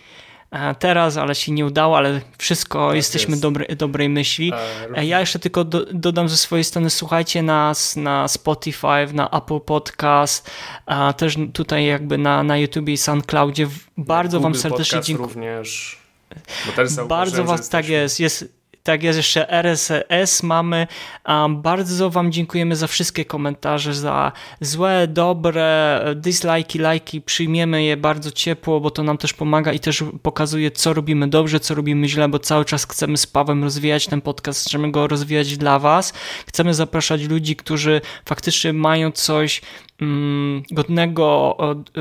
[0.80, 3.74] teraz, ale się nie udało, ale wszystko, tak jesteśmy jest.
[3.78, 4.54] dobrej myśli.
[4.95, 9.60] E, ja jeszcze tylko do, dodam ze swojej strony, słuchajcie nas na Spotify, na Apple
[9.60, 10.52] Podcast,
[10.86, 13.68] a też tutaj jakby na, na YouTube i SoundCloudzie.
[13.98, 15.28] Bardzo Wam serdecznie dziękuję.
[15.28, 15.98] również
[17.08, 18.20] bardzo was tak jest.
[18.20, 18.57] jest
[18.88, 20.88] tak jest, jeszcze RSS mamy.
[21.27, 24.31] Um, bardzo Wam dziękujemy za wszystkie komentarze, za
[24.61, 27.21] złe, dobre, dislajki, lajki.
[27.21, 31.59] Przyjmiemy je bardzo ciepło, bo to nam też pomaga i też pokazuje, co robimy dobrze,
[31.59, 35.57] co robimy źle, bo cały czas chcemy z Pawem rozwijać ten podcast, chcemy go rozwijać
[35.57, 36.13] dla Was.
[36.47, 39.61] Chcemy zapraszać ludzi, którzy faktycznie mają coś
[40.72, 41.58] godnego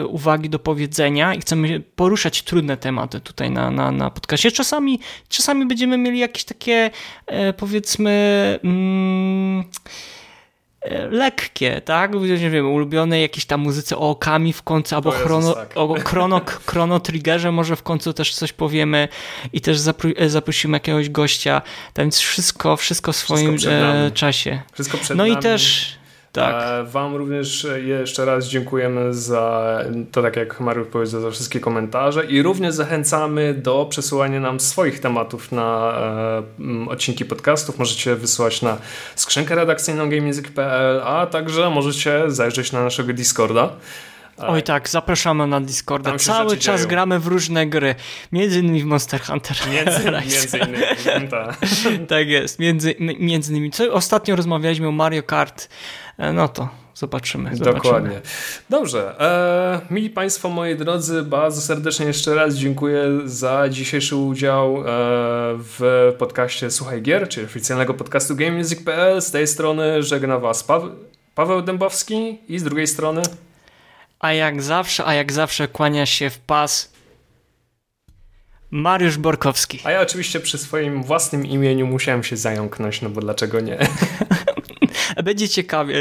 [0.08, 4.52] uwagi do powiedzenia i chcemy poruszać trudne tematy tutaj na, na, na podcastie.
[4.52, 6.90] Czasami, czasami będziemy mieli jakieś takie
[7.26, 8.10] e, powiedzmy
[8.64, 9.64] mm,
[10.80, 12.12] e, lekkie, tak?
[12.40, 15.72] Nie wiem, ulubione jakieś tam muzyce o okami w końcu, albo chrono, tak.
[15.74, 19.08] o chrono, chrono triggerze może w końcu też coś powiemy
[19.52, 21.62] i też zapro, e, zaprosimy jakiegoś gościa,
[21.98, 24.62] więc wszystko, wszystko w swoim wszystko czasie.
[24.72, 25.38] Wszystko przed no nami.
[25.38, 25.96] i też
[26.36, 26.64] tak.
[26.64, 29.78] E, wam również jeszcze raz dziękujemy za
[30.12, 35.00] to, tak jak Mariusz powiedział, za wszystkie komentarze i również zachęcamy do przesyłania nam swoich
[35.00, 35.98] tematów na
[36.86, 37.78] e, odcinki podcastów.
[37.78, 38.76] Możecie wysłać na
[39.16, 43.70] skrzynkę redakcyjną gamemusic.pl, a także możecie zajrzeć na naszego Discorda.
[44.38, 46.18] Oj tak, zapraszamy na Discorda.
[46.18, 46.88] Cały czas dzieją.
[46.88, 47.94] gramy w różne gry.
[48.32, 49.56] Między innymi w Monster Hunter.
[49.70, 51.28] Między, między innymi.
[51.30, 51.58] tak.
[52.08, 53.70] tak jest, między, między innymi.
[53.70, 55.68] Co, ostatnio rozmawialiśmy o Mario Kart.
[56.18, 57.56] E, no to zobaczymy.
[57.56, 57.82] zobaczymy.
[57.82, 58.20] Dokładnie.
[58.70, 59.20] Dobrze.
[59.20, 64.82] E, mili Państwo, moi drodzy, bardzo serdecznie jeszcze raz dziękuję za dzisiejszy udział e,
[65.58, 69.22] w podcaście Słuchaj Gier, czyli oficjalnego podcastu GameMusic.pl.
[69.22, 70.66] Z tej strony żegna Was
[71.34, 73.22] Paweł Dębowski i z drugiej strony
[74.20, 76.96] a jak zawsze, a jak zawsze kłania się w pas
[78.70, 79.80] Mariusz Borkowski.
[79.84, 83.78] A ja oczywiście przy swoim własnym imieniu musiałem się zająknąć, no bo dlaczego nie?
[85.24, 85.96] Będzie ciekawie.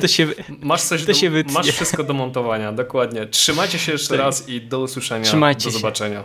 [0.00, 0.26] To się,
[0.60, 1.54] masz coś to do, się wytnie.
[1.54, 3.26] Masz wszystko do montowania, dokładnie.
[3.26, 5.24] Trzymajcie się jeszcze raz i do usłyszenia.
[5.24, 6.24] Trzymajcie do zobaczenia.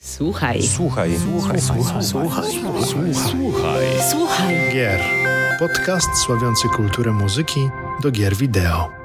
[0.00, 0.62] Słuchaj.
[0.62, 1.18] Słuchaj.
[1.18, 1.60] Słuchaj.
[1.60, 2.02] Słuchaj.
[2.02, 2.52] Słuchaj.
[2.52, 3.14] Słuchaj.
[3.30, 3.86] Słuchaj.
[4.10, 4.72] Słuchaj.
[4.72, 5.00] Gier.
[5.58, 7.68] Podcast sławiący kulturę muzyki
[8.02, 9.03] do gier wideo.